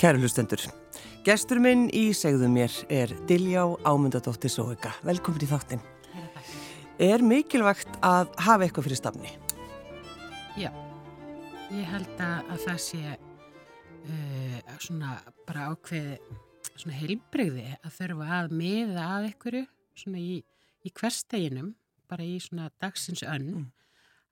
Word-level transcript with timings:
Kæru 0.00 0.22
hlustendur, 0.22 0.62
gestur 1.26 1.58
minn 1.60 1.88
í 1.92 2.10
segðu 2.16 2.48
mér 2.48 2.72
er 2.88 3.10
Diljá 3.28 3.66
Ámundadóttir 3.84 4.52
Sóega. 4.52 4.94
Velkomin 5.04 5.44
í 5.44 5.48
þáttin. 5.50 5.82
Er 7.00 7.20
mikilvægt 7.24 7.98
að 8.04 8.30
hafa 8.40 8.64
eitthvað 8.64 8.86
fyrir 8.88 9.00
stafni? 9.00 9.32
Já, 10.60 10.70
ég 11.72 11.84
held 11.92 12.22
að, 12.24 12.48
að 12.54 12.64
það 12.64 12.80
sé 12.86 13.02
uh, 13.12 14.56
svona 14.80 15.12
bara 15.48 15.68
ákveði 15.74 16.16
svona 16.80 16.96
heilbreyði 16.96 17.66
að 17.76 17.94
þurfa 17.98 18.30
að 18.38 18.56
miða 18.56 19.06
að 19.18 19.28
einhverju 19.28 19.62
svona 20.00 20.24
í, 20.24 20.40
í 20.84 20.94
hversteginum, 20.96 21.74
bara 22.08 22.24
í 22.24 22.40
svona 22.40 22.72
dagsins 22.80 23.24
önn 23.28 23.50
Mm. 23.50 23.68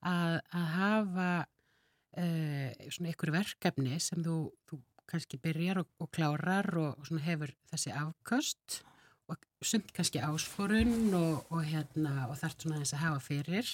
að, 0.09 0.35
að 0.55 0.67
hafa 0.79 1.31
uh, 1.43 2.69
svona 2.89 3.11
einhverju 3.13 3.35
verkefni 3.35 3.97
sem 4.01 4.25
þú, 4.25 4.37
þú 4.69 4.79
kannski 5.11 5.41
byrjar 5.43 5.81
og, 5.83 5.89
og 6.03 6.11
klárar 6.15 6.69
og, 6.77 6.91
og 6.99 7.09
svona 7.09 7.25
hefur 7.27 7.53
þessi 7.73 7.95
afköst 7.97 8.81
og 9.29 9.41
sumt 9.65 9.91
kannski 9.97 10.21
ásforun 10.25 11.15
og, 11.19 11.47
og 11.53 11.65
hérna 11.69 12.29
og 12.31 12.37
þarf 12.41 12.59
svona 12.63 12.83
þess 12.83 12.97
að 12.97 13.03
hafa 13.07 13.25
fyrir 13.25 13.73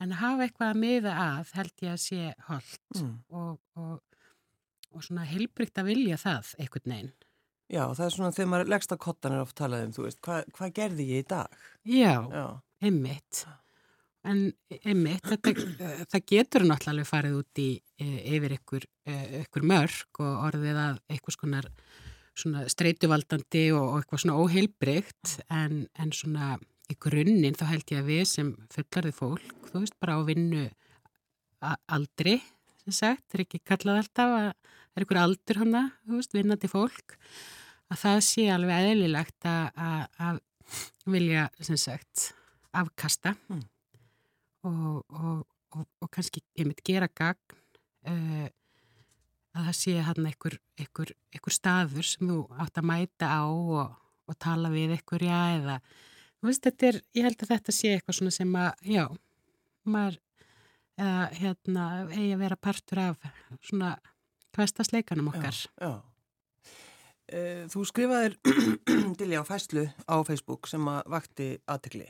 en 0.00 0.14
að 0.14 0.20
hafa 0.22 0.46
eitthvað 0.46 0.70
að 0.74 0.78
miða 0.84 1.16
að 1.24 1.50
held 1.58 1.82
ég 1.84 1.96
að 1.96 2.04
sé 2.06 2.30
holdt 2.48 3.00
Mm. 3.00 3.10
og, 3.30 3.58
og, 3.78 3.98
og 4.90 5.04
svona 5.06 5.26
heilbrygt 5.28 5.78
að 5.78 5.90
vilja 5.92 6.16
það 6.18 6.48
einhvern 6.58 6.90
veginn. 6.94 7.10
Já, 7.70 7.84
það 7.94 8.04
er 8.06 8.14
svona 8.16 8.32
þegar 8.34 8.48
maður 8.50 8.70
leggst 8.72 8.94
á 8.94 8.96
kottan 9.04 9.34
er 9.36 9.42
oft 9.44 9.54
talað 9.60 9.84
um, 9.86 9.92
þú 9.94 10.06
veist, 10.08 10.18
hvað, 10.26 10.48
hvað 10.56 10.72
gerði 10.80 11.04
ég 11.12 11.22
í 11.22 11.28
dag? 11.30 11.60
Já, 11.86 12.14
Já, 12.34 12.46
einmitt. 12.82 13.44
En 14.28 14.40
einmitt, 14.84 15.24
þetta, 15.24 15.54
eh, 15.80 16.00
það 16.12 16.24
getur 16.28 16.66
náttúrulega 16.68 17.08
farið 17.08 17.38
út 17.38 17.60
í 17.62 17.70
eh, 18.00 18.18
yfir 18.36 18.58
ykkur, 18.58 18.84
ykkur 19.40 19.64
mörg 19.64 20.20
og 20.20 20.42
orðið 20.50 20.80
að 20.82 20.98
eitthvað 21.08 21.36
skonar 21.38 21.70
streituvaldandi 22.70 23.64
og, 23.74 23.86
og 23.86 23.96
eitthvað 24.00 24.22
svona 24.22 24.36
óheilbrygt 24.40 25.32
en, 25.52 25.86
en 26.00 26.12
svona 26.14 26.58
í 26.90 26.96
grunninn 27.00 27.56
þá 27.58 27.64
held 27.70 27.92
ég 27.94 28.02
að 28.02 28.10
við 28.10 28.22
sem 28.28 28.52
fullarði 28.72 29.12
fólk, 29.16 29.56
þú 29.70 29.82
veist, 29.82 29.96
bara 30.02 30.18
á 30.18 30.20
vinnu 30.26 30.66
aldri, 31.92 32.38
sem 32.84 32.96
sagt, 32.96 33.26
það 33.28 33.38
er 33.38 33.44
ekki 33.44 33.62
kallað 33.68 34.02
alltaf 34.02 34.36
að 34.36 34.46
það 34.50 35.00
er 35.00 35.06
ykkur 35.06 35.20
aldur 35.22 35.60
hana, 35.62 35.82
þú 36.06 36.20
veist, 36.20 36.36
vinnandi 36.36 36.70
fólk, 36.70 37.16
að 37.90 38.02
það 38.04 38.22
sé 38.26 38.46
alveg 38.54 38.88
eðlilegt 38.92 39.50
að, 39.50 39.82
að, 39.88 40.06
að 40.28 40.40
vilja, 41.16 41.50
sem 41.60 41.80
sagt, 41.80 42.30
afkasta 42.76 43.36
Mm. 43.50 43.66
Og, 44.68 45.02
og, 45.08 45.44
og, 45.76 45.86
og 46.00 46.10
kannski 46.12 46.42
einmitt 46.58 46.82
gera 46.86 47.08
gagn 47.08 47.58
uh, 48.08 48.48
að 49.56 49.66
það 49.70 49.76
sé 49.80 49.96
hann 50.06 50.28
einhver, 50.30 50.58
einhver, 50.78 51.14
einhver 51.34 51.54
staður 51.54 52.06
sem 52.06 52.30
þú 52.30 52.40
átt 52.62 52.80
að 52.80 52.88
mæta 52.92 53.30
á 53.30 53.42
og, 53.50 53.96
og 54.30 54.38
tala 54.38 54.70
við 54.72 54.94
einhverja 54.98 55.40
eða, 55.56 55.78
veist, 56.46 56.68
er, 56.70 57.00
ég 57.16 57.26
held 57.26 57.42
að 57.42 57.54
þetta 57.54 57.74
sé 57.74 57.94
eitthvað 57.96 58.20
svona 58.20 58.36
sem 58.36 58.60
að, 58.60 58.70
já, 58.86 59.04
maður, 59.90 60.20
eða 61.00 61.26
hérna, 61.40 61.88
eigi 62.12 62.30
að 62.36 62.44
vera 62.44 62.60
partur 62.68 63.02
af 63.08 63.26
svona 63.58 63.96
hverstasleikanum 64.54 65.32
okkar. 65.32 65.56
já. 65.80 65.88
já. 65.88 65.92
Eh, 67.30 67.66
Þú 67.70 67.84
skrifaðir 67.86 68.36
Diljá 69.18 69.44
fæslu 69.46 69.86
á 70.10 70.16
Facebook 70.26 70.66
sem 70.70 70.86
að 70.90 71.04
vakti 71.14 71.50
aðtekli. 71.70 72.08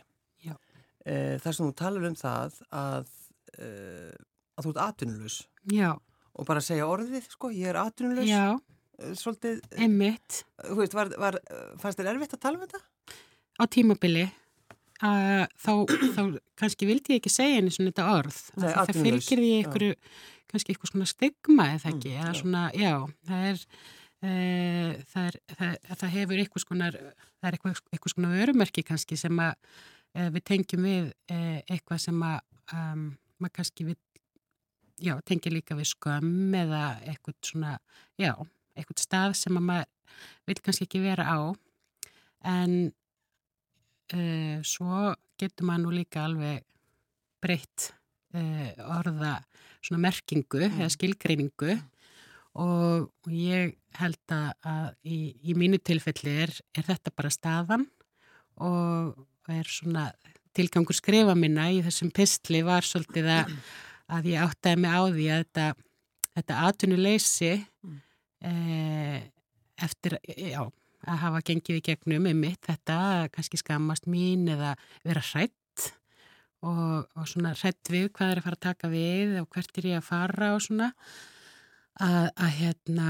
Eh, 1.06 1.38
Þar 1.40 1.54
sem 1.56 1.66
þú 1.66 1.74
talar 1.80 2.04
um 2.10 2.14
það 2.18 2.58
að, 2.76 3.06
eh, 3.58 4.12
að 4.58 4.66
þú 4.66 4.72
ert 4.74 4.82
atvinnulus 4.84 5.38
Já, 5.72 5.94
og 6.36 6.46
bara 6.46 6.60
segja 6.60 6.84
orðið, 6.88 7.28
sko, 7.32 7.48
ég 7.56 7.70
er 7.72 7.78
atvinnulus. 7.80 8.28
já, 8.28 8.58
Eh, 9.00 9.14
Svolítið, 9.16 9.62
var, 11.16 11.38
fannst 11.80 11.96
þér 11.98 12.10
erfitt 12.14 12.34
að 12.36 12.40
tala 12.42 12.58
um 12.58 12.66
þetta? 12.66 12.80
á 13.60 13.64
tímabili. 13.68 14.26
Að 15.00 15.48
þá, 15.56 15.72
þá 16.12 16.22
kannski 16.60 16.86
vildi 16.88 17.14
ég 17.14 17.22
ekki 17.22 17.30
segja 17.32 17.56
henni 17.56 17.72
svona 17.72 17.88
þetta 17.94 18.08
orð. 18.18 18.36
Það 18.60 18.76
atvinnulaus, 18.82 19.24
fylgir 19.24 19.40
því 19.40 19.50
einhverju 19.64 19.94
kannski 20.52 20.74
eitthvað 20.74 20.90
svona 20.92 21.08
stigma 21.08 21.64
eða 21.72 21.80
Mm, 21.80 21.94
ekki 21.96 22.10
eða 22.12 22.28
já. 22.28 22.40
svona, 22.42 22.62
já, 22.76 22.92
það 23.24 23.48
er 23.48 23.58
e, 24.20 25.04
það, 25.08 25.24
er, 25.30 25.36
það, 25.56 25.76
það 25.96 26.10
hefur 26.18 26.36
eitthvað 26.42 26.64
skonar, 26.66 26.92
það 27.40 27.48
er 27.48 27.56
eitthvað, 27.56 27.80
eitthvað 27.94 28.12
svona 28.12 28.32
vörumerki 28.36 28.84
kannski 28.84 29.16
sem 29.16 29.40
að 29.40 29.54
e, 29.54 29.99
við 30.14 30.44
tengjum 30.50 30.86
við 30.86 31.10
e, 31.30 31.40
eitthvað 31.70 32.00
sem 32.06 32.22
að 32.26 32.38
um, 32.74 33.04
maður 33.40 33.54
kannski 33.60 33.86
við 33.90 33.98
já, 35.00 35.14
tengja 35.26 35.52
líka 35.52 35.76
við 35.78 35.90
skömm 35.92 36.54
eða 36.60 36.84
eitthvað 37.08 37.36
svona, 37.46 37.76
já 38.20 38.32
eitthvað 38.76 39.04
stað 39.04 39.36
sem 39.38 39.58
að 39.58 39.66
maður 39.68 40.18
vil 40.48 40.58
kannski 40.64 40.86
ekki 40.88 41.02
vera 41.04 41.26
á. 41.28 41.38
En 42.50 42.74
uh, 44.14 44.58
svo 44.66 45.14
getur 45.40 45.68
maður 45.68 45.84
nú 45.84 45.94
líka 46.00 46.24
alveg 46.26 46.66
breytt 47.40 47.90
uh, 48.34 48.68
orða 48.98 49.38
svona 49.80 50.02
merkingu 50.08 50.66
Mm. 50.66 50.80
eða 50.80 50.92
skilgreiningu 50.92 51.78
og 52.60 53.30
ég 53.30 53.76
held 53.96 54.32
að 54.34 54.90
í, 55.06 55.18
í 55.46 55.54
mínu 55.54 55.78
tilfelli 55.78 56.32
er, 56.44 56.52
er 56.74 56.84
þetta 56.88 57.12
bara 57.14 57.30
staðan. 57.30 57.86
Og 58.60 59.14
er 59.54 59.70
svona 59.70 60.08
tilgangur 60.56 60.96
skrifa 60.98 61.34
minna 61.38 61.68
í 61.70 61.78
þessum 61.86 62.10
pistli 62.14 62.62
var 62.66 62.82
svolítið 62.86 63.28
að, 63.36 63.52
að 64.10 64.28
ég 64.32 64.42
áttaði 64.44 64.80
mig 64.82 64.90
á 64.90 65.02
því 65.06 65.26
að 65.30 65.42
þetta, 65.44 65.68
þetta 66.38 66.60
atvinnuleysi 66.70 67.52
Mm. 67.80 68.00
eh, 68.44 69.22
eftir, 69.80 70.18
já, 70.26 70.60
að 71.08 71.20
hafa 71.22 71.40
gengið 71.48 71.78
í 71.78 71.84
gegnum 71.86 72.26
með 72.26 72.34
mitt 72.36 72.66
þetta, 72.68 73.28
kannski 73.32 73.56
skammast 73.60 74.04
mín 74.10 74.48
eða 74.52 74.74
vera 75.06 75.22
hrætt 75.30 75.86
og, 76.60 77.06
og 77.16 77.28
svona 77.30 77.54
hrætt 77.56 77.88
við 77.88 78.10
hvað 78.12 78.34
er 78.34 78.40
að 78.42 78.46
fara 78.48 78.58
að 78.58 78.66
taka 78.66 78.90
við 78.92 79.38
og 79.40 79.48
hvert 79.54 79.80
er 79.80 79.88
ég 79.94 80.00
að 80.02 80.08
fara 80.10 80.50
og 80.58 80.60
svona 80.66 80.90
að, 82.00 82.28
að 82.36 82.52
hérna 82.58 83.08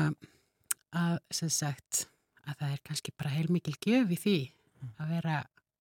að 0.95 1.17
sem 1.35 1.51
sagt 1.51 2.05
að 2.47 2.55
það 2.61 2.71
er 2.77 2.85
kannski 2.87 3.15
bara 3.19 3.35
heilmikil 3.35 3.75
gjöf 3.83 4.15
í 4.15 4.21
því 4.23 4.39
að 5.03 5.11
vera 5.17 5.41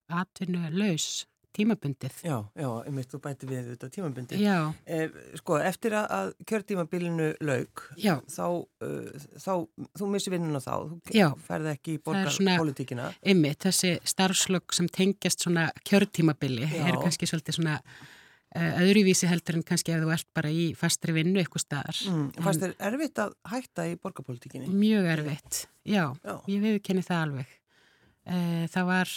atvinnulaus 0.09 1.25
tímabundið. 1.59 2.19
Já, 2.23 2.35
já, 2.55 2.67
einmitt, 2.85 3.09
þú 3.09 3.19
bæti 3.23 3.47
við 3.49 3.71
þetta 3.71 3.89
tímabindi. 3.95 4.37
Já, 4.43 4.57
Eh, 4.85 5.09
sko, 5.39 5.57
eftir 5.57 5.95
að, 5.97 6.33
kjörtímabilinu 6.45 7.29
lauk, 7.41 7.83
já, 7.97 8.19
þá, 8.29 8.43
uh, 8.85 9.25
þá, 9.41 9.51
þú 9.97 10.09
missi 10.13 10.31
vinnuna 10.33 10.61
þá, 10.61 10.75
þú 10.91 11.17
Já. 11.17 11.27
ferði 11.47 11.73
ekki 11.73 11.95
í 11.95 11.97
er 11.97 12.05
borgarpolitíkina. 12.05 13.09
Einmitt, 13.25 13.59
þessi 13.65 13.95
starfslög 14.05 14.77
sem 14.77 14.87
tengjast 14.87 15.41
svona 15.43 15.71
kjörtímabili 15.83 16.69
Já. 16.69 16.85
er 16.87 17.01
kannski 17.01 17.25
svolítið 17.29 17.57
svona 17.59 17.79
uh, 18.55 18.71
öðruvísi 18.85 19.27
heldur 19.27 19.59
en 19.59 19.63
kannski 19.65 19.97
ef 19.97 20.05
þú 20.05 20.13
ert 20.13 20.29
bara 20.37 20.53
í 20.53 20.71
fastri 20.77 21.17
vinnu 21.17 21.41
eitthvað 21.41 21.65
staðar. 21.65 22.01
Mm, 22.13 22.31
fannst 22.45 22.61
þér 22.61 22.75
erfitt 22.93 23.23
að 23.25 23.33
hætta 23.49 23.89
í 23.89 23.97
borgarpolitíkinni? 23.97 24.69
Mjög 24.69 25.11
erfitt, 25.17 25.63
já, 25.83 26.13
Já. 26.23 26.35
ég 26.47 26.61
viðkenni 26.61 27.03
það 27.03 27.23
alveg. 27.25 27.55
Uh, 28.29 28.67
það 28.69 28.85
var, 28.85 29.09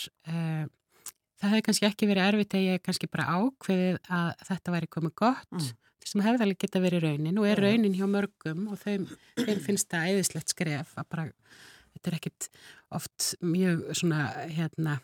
það 1.42 1.52
hefði 1.52 1.66
kannski 1.68 1.88
ekki 1.88 2.08
verið 2.10 2.28
erfitt 2.30 2.56
að 2.56 2.66
ég 2.68 2.82
kannski 2.86 3.10
bara 3.10 3.36
ákveðið 3.36 3.98
að 4.18 4.28
þetta 4.48 4.74
væri 4.76 4.90
komið 4.96 5.14
gott. 5.18 5.48
Mm. 5.52 5.70
sem 6.02 6.24
hefði 6.24 6.46
alveg 6.46 6.58
geta 6.64 6.80
verið 6.82 7.04
raunin 7.06 7.38
og 7.38 7.46
er 7.46 7.60
raunin 7.62 7.94
hjá 7.94 8.08
mörgum 8.10 8.64
og 8.72 8.80
þeim, 8.80 9.06
þeim 9.38 9.60
finnst 9.62 9.90
það 9.92 10.08
eðislegt 10.10 10.50
skref 10.50 10.96
að 10.98 11.06
bara, 11.14 11.26
þetta 11.94 12.10
er 12.10 12.16
ekkit 12.18 12.48
oft 12.98 13.28
mjög 13.38 13.84
svona 14.00 14.24
hérna 14.50 14.96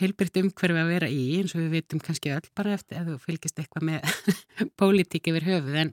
heilbrygt 0.00 0.38
umhverfi 0.40 0.80
að 0.80 0.90
vera 0.94 1.08
í 1.12 1.22
eins 1.38 1.54
og 1.54 1.62
við 1.62 1.74
vitum 1.76 2.02
kannski 2.02 2.32
öll 2.32 2.48
bara 2.56 2.74
eftir 2.78 3.00
ef 3.00 3.08
þú 3.10 3.16
fylgist 3.26 3.60
eitthvað 3.60 3.86
með 3.90 4.14
pólitík 4.80 5.30
yfir 5.32 5.48
höfuð 5.48 5.78
en, 5.84 5.92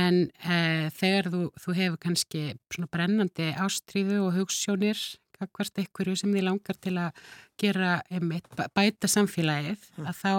en 0.00 0.20
e, 0.40 0.58
þegar 0.96 1.30
þú, 1.34 1.42
þú 1.64 1.76
hefur 1.80 2.02
kannski 2.06 2.44
svona 2.72 2.90
brennandi 2.92 3.50
ástríðu 3.60 4.22
og 4.26 4.38
hugssjónir 4.38 5.02
hvert 5.50 5.78
einhverju 5.82 6.16
sem 6.20 6.32
þið 6.34 6.46
langar 6.48 6.78
til 6.82 6.94
að 7.00 7.22
gera 7.60 7.92
einmitt, 8.10 8.48
bæ- 8.56 8.68
bæta 8.74 9.10
samfélagið 9.10 9.86
að 10.02 10.18
þá 10.22 10.32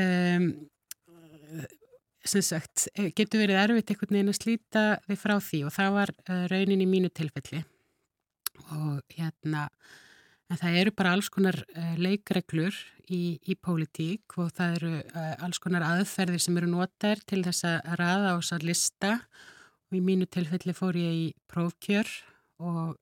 um, 0.00 0.48
sem 2.26 2.42
sagt, 2.42 2.88
eh, 2.98 3.12
getur 3.14 3.44
verið 3.44 3.60
erfitt 3.62 3.92
einhvern 3.92 4.16
veginn 4.16 4.32
að 4.32 4.40
slíta 4.40 4.84
þið 5.06 5.20
frá 5.20 5.36
því 5.38 5.60
og 5.68 5.74
það 5.76 5.92
var 5.94 6.12
uh, 6.26 6.42
raunin 6.50 6.82
í 6.82 6.88
mínu 6.90 7.10
tilfelli. 7.14 7.62
Og 8.74 9.02
hérna 9.14 9.68
en 10.50 10.58
það 10.58 10.78
eru 10.80 10.92
bara 10.96 11.12
alls 11.14 11.28
konar 11.30 11.58
uh, 11.76 11.94
leikreglur 12.02 12.74
í, 13.06 13.38
í 13.46 13.54
pólitík 13.54 14.36
og 14.42 14.50
það 14.56 14.74
eru 14.80 14.92
uh, 15.04 15.34
alls 15.46 15.62
konar 15.62 15.86
aðferðir 15.86 16.42
sem 16.42 16.58
eru 16.58 16.70
notaðir 16.72 17.22
til 17.30 17.44
þess 17.46 17.66
að 17.70 17.92
raða 18.02 18.34
á 18.34 18.36
þess 18.40 18.56
að 18.58 18.66
lista. 18.72 19.12
Og 19.86 19.98
í 20.00 20.02
mínu 20.02 20.26
tilfelli 20.26 20.74
fór 20.74 20.98
ég 20.98 21.18
í 21.20 21.26
prófkjör 21.46 22.10
og 22.66 22.96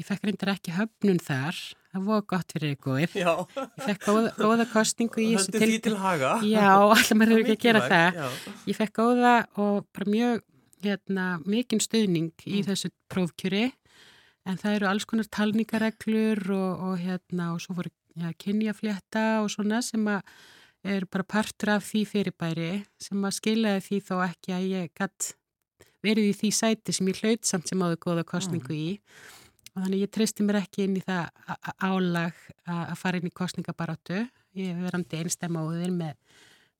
ég 0.00 0.06
fekk 0.08 0.24
reyndar 0.28 0.50
ekki 0.54 0.72
höfnun 0.76 1.18
þar 1.22 1.58
það 1.92 2.06
voru 2.08 2.24
gott 2.32 2.52
fyrir 2.54 2.72
ykkur 2.76 3.02
Já, 3.18 3.32
ég 3.58 3.82
fekk 3.88 4.06
góða, 4.08 4.30
góða 4.38 4.66
kostningu 4.72 5.20
í 5.20 5.32
þessu 5.36 5.52
heldur 5.52 5.68
því 5.72 5.80
til 5.84 5.96
haga. 6.00 6.30
Já, 6.48 6.70
alltaf 6.80 7.18
maður 7.18 7.34
hefur 7.36 7.44
ekki 7.44 7.58
að 7.58 7.66
gera 7.66 7.82
það. 7.92 8.16
Já. 8.22 8.54
Ég 8.70 8.78
fekk 8.80 8.94
góða 9.02 9.34
og 9.60 9.84
bara 9.92 10.08
mjög 10.14 10.40
hérna, 10.82 11.26
mikinn 11.46 11.82
stöðning 11.84 12.32
í 12.48 12.62
Mm. 12.62 12.64
þessu 12.70 12.88
prófkjöri 13.12 13.64
en 14.48 14.56
það 14.58 14.74
eru 14.78 14.88
alls 14.90 15.04
konar 15.06 15.28
talningareglur 15.30 16.40
og, 16.50 16.80
og 16.88 16.96
hérna 16.98 17.52
og 17.54 17.60
svo 17.62 17.76
voru 17.78 17.92
ja, 18.18 18.32
kynjaflétta 18.34 19.26
og 19.44 19.50
svona 19.52 19.82
sem 19.84 20.02
að 20.10 20.22
er 20.82 21.04
bara 21.06 21.22
partur 21.22 21.76
af 21.76 21.84
því 21.86 22.02
fyrirbæri 22.10 22.70
sem 22.98 23.22
að 23.22 23.36
skilaði 23.38 23.84
því 23.86 24.00
þó 24.08 24.14
ekki 24.26 24.56
að 24.56 24.64
ég 24.72 24.90
gætt 24.98 25.28
verið 26.02 26.32
í 26.32 26.34
því 26.40 26.50
sæti 26.58 26.92
sem 26.96 27.06
ég 27.12 27.20
hlaut 27.22 27.46
samt 27.46 27.68
sem 27.70 27.78
áður 27.86 28.00
góða 28.02 28.24
kostningu 28.26 28.74
í 28.74 28.88
og 29.72 29.82
þannig 29.84 30.04
ég 30.04 30.12
treysti 30.12 30.44
mér 30.46 30.60
ekki 30.62 30.86
inn 30.86 30.98
í 31.00 31.04
það 31.04 31.30
álag 31.80 32.38
að 32.68 32.94
fara 33.00 33.20
inn 33.20 33.30
í 33.30 33.34
kostningabaráttu 33.34 34.20
ég 34.58 34.72
hef 34.72 34.82
verandi 34.84 35.22
einstæmaúðir 35.22 35.92
með, 35.96 36.16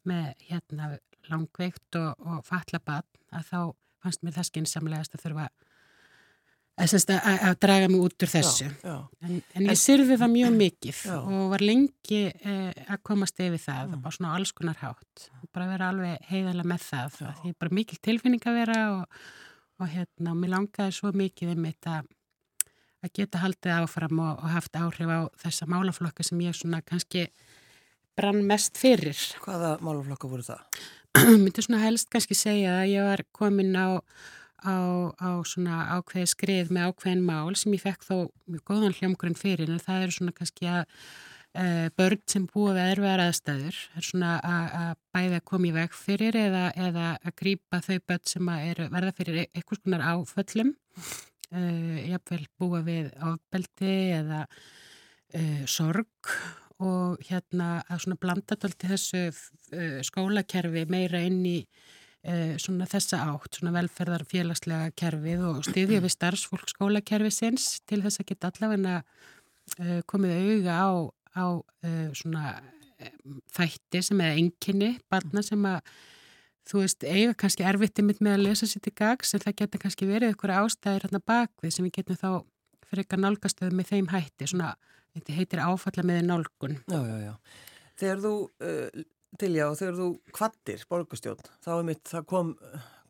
með 0.09 0.33
hérna 0.51 0.93
langveikt 1.31 1.97
og, 2.01 2.15
og 2.27 2.43
fatlabann 2.45 3.07
að 3.33 3.47
þá 3.49 3.59
fannst 4.03 4.25
mér 4.27 4.35
það 4.37 4.49
skynnsamlegast 4.51 5.15
að 5.17 5.23
þurfa 5.27 5.45
að, 6.83 6.95
að, 7.15 7.37
að, 7.47 7.57
draga 7.63 7.89
mig 7.93 8.01
út 8.03 8.25
úr 8.25 8.31
þessu 8.33 8.67
Já, 8.67 8.73
já. 8.83 8.95
en, 9.29 9.35
en 9.55 9.67
ég 9.69 9.79
syrði 9.79 10.17
það 10.19 10.33
mjög 10.33 10.55
mikið 10.57 11.03
Já. 11.07 11.17
og 11.21 11.43
var 11.53 11.65
lengi 11.65 12.23
eh, 12.33 12.71
að 12.89 13.03
komast 13.09 13.41
yfir 13.45 13.61
það 13.63 13.83
Mm. 13.83 13.95
mm. 13.99 14.07
og 14.09 14.17
svona 14.17 14.33
alls 14.37 14.53
konar 14.57 14.81
hátt 14.81 15.29
bara 15.53 15.69
vera 15.69 15.91
alveg 15.93 16.27
heiðalega 16.31 16.69
með 16.73 16.85
það 16.89 17.17
því 17.21 17.53
er 17.53 17.59
bara 17.61 17.77
mikil 17.79 17.99
tilfinning 18.03 18.47
að 18.49 18.59
vera 18.61 18.79
og, 18.97 19.21
og 19.83 19.93
hérna, 19.93 20.33
og 20.33 20.41
mér 20.43 20.55
langaði 20.57 20.97
svo 20.99 21.13
mikið 21.13 21.55
um 21.57 21.69
þetta 21.69 21.97
að 23.03 23.15
geta 23.19 23.43
haldið 23.43 23.75
áfram 23.81 24.21
og, 24.23 24.39
og 24.39 24.55
haft 24.55 24.79
áhrif 24.79 25.11
á 25.11 25.21
þessa 25.43 25.69
málaflokka 25.71 26.27
sem 26.27 26.41
ég 26.45 26.57
svona 26.57 26.83
kannski 26.87 27.27
brann 28.19 28.45
mest 28.47 28.79
fyrir 28.81 29.19
Hvaða 29.43 29.77
málaflokka 29.83 30.31
voru 30.31 30.47
það? 30.47 30.63
myndi 31.43 31.65
svona 31.65 31.83
helst 31.83 32.11
kannski 32.13 32.37
segja 32.39 32.79
að 32.83 32.93
ég 32.93 33.09
var 33.09 33.25
komin 33.37 33.75
á, 33.77 34.01
á, 34.65 34.77
á 35.17 35.31
svona 35.49 35.83
ákveði 35.99 36.31
skrið 36.31 36.73
með 36.73 36.93
ákveðin 36.93 37.27
mál 37.27 37.53
sem 37.59 37.75
ég 37.77 37.85
fekk 37.85 38.07
þó 38.07 38.17
mjög 38.47 38.65
góðan 38.71 38.97
hljómgrunn 39.01 39.39
fyrir 39.39 39.73
en 39.73 39.83
það 39.83 40.07
eru 40.07 40.17
svona 40.17 40.37
kannski 40.37 40.71
að 40.71 40.85
e, 41.53 41.67
börn 41.99 42.23
sem 42.31 42.47
búa 42.49 42.77
við 42.77 42.95
erfiðar 42.95 43.25
aðstæður 43.27 43.83
er 43.99 44.09
svona 44.09 44.37
að 44.45 44.95
bæði 45.17 45.41
að 45.41 45.47
koma 45.53 45.69
í 45.69 45.75
veg 45.77 45.99
fyrir 45.99 46.41
eða, 46.47 46.65
eða 46.89 47.11
að 47.19 47.37
grípa 47.43 47.83
þau 47.85 47.99
börn 47.99 48.25
sem 48.35 48.55
að 48.55 48.71
eru, 48.71 48.89
verða 48.97 49.17
fyrir 49.19 49.43
e- 49.43 49.51
einhvers 49.53 49.85
konar 49.85 50.09
áföllum 50.15 50.75
e, 51.53 51.63
jafnvel 52.11 52.47
búa 52.59 52.83
við 52.87 53.13
áfbeldi 53.21 53.95
eða 54.19 54.43
e, 55.33 55.43
sorg 55.71 56.33
og 56.83 57.23
hérna 57.29 57.81
að 57.87 58.05
svona 58.05 58.21
blanda 58.21 58.57
tólti 58.59 58.91
þessu 58.91 59.25
uh, 59.31 59.99
skólakerfi 60.07 60.85
meira 60.91 61.21
inn 61.25 61.43
í 61.47 61.59
uh, 61.63 62.55
svona 62.63 62.89
þessa 62.91 63.23
átt, 63.29 63.59
svona 63.59 63.75
velferðar 63.77 64.25
félagslega 64.29 64.93
kerfið 64.99 65.45
og 65.51 65.63
styðja 65.69 66.03
við 66.05 66.15
starfsfólk 66.17 66.73
skólakerfisins 66.73 67.83
til 67.89 68.03
þess 68.05 68.23
að 68.23 68.31
geta 68.33 68.53
allavegna 68.53 68.97
uh, 69.03 70.01
komið 70.11 70.39
auga 70.39 70.79
á, 70.79 70.91
á 71.39 71.47
uh, 71.61 72.09
svona 72.19 72.57
þætti 73.51 74.03
sem 74.07 74.21
er 74.23 74.37
enginni, 74.39 74.93
barna 75.11 75.43
sem 75.43 75.63
að 75.67 75.81
þú 76.69 76.83
veist, 76.85 77.05
eiga 77.05 77.35
kannski 77.39 77.65
erfitt 77.67 77.99
með 78.05 78.35
að 78.37 78.45
lesa 78.47 78.69
sér 78.71 78.83
til 78.85 78.95
gags 78.99 79.35
en 79.35 79.43
það 79.43 79.57
geta 79.63 79.81
kannski 79.83 80.09
verið 80.09 80.35
ykkur 80.37 80.55
ástæðir 80.61 81.07
hérna 81.07 81.23
bakvið 81.27 81.75
sem 81.75 81.87
við 81.89 81.97
getum 81.99 82.21
þá 82.21 82.29
fyrir 82.87 83.03
eitthvað 83.05 83.25
nálgastöðu 83.25 83.77
með 83.79 83.91
þeim 83.93 84.09
hætti, 84.13 84.49
svona 84.53 84.75
þetta 85.17 85.37
heitir 85.37 85.63
áfalla 85.65 86.07
með 86.09 86.23
nálgun. 86.29 86.79
Já, 86.89 87.01
já, 87.09 87.19
já. 87.27 87.35
Þegar 88.03 88.23
þú, 88.25 88.33
uh, 88.63 89.05
Dilja, 89.41 89.69
og 89.73 89.79
þegar 89.81 89.95
þú 89.97 90.07
kvattir 90.37 90.83
borgustjórn, 90.93 91.47
þá 91.65 91.71
er 91.79 91.87
mitt, 91.89 92.03
það 92.11 92.25
kom, 92.29 92.51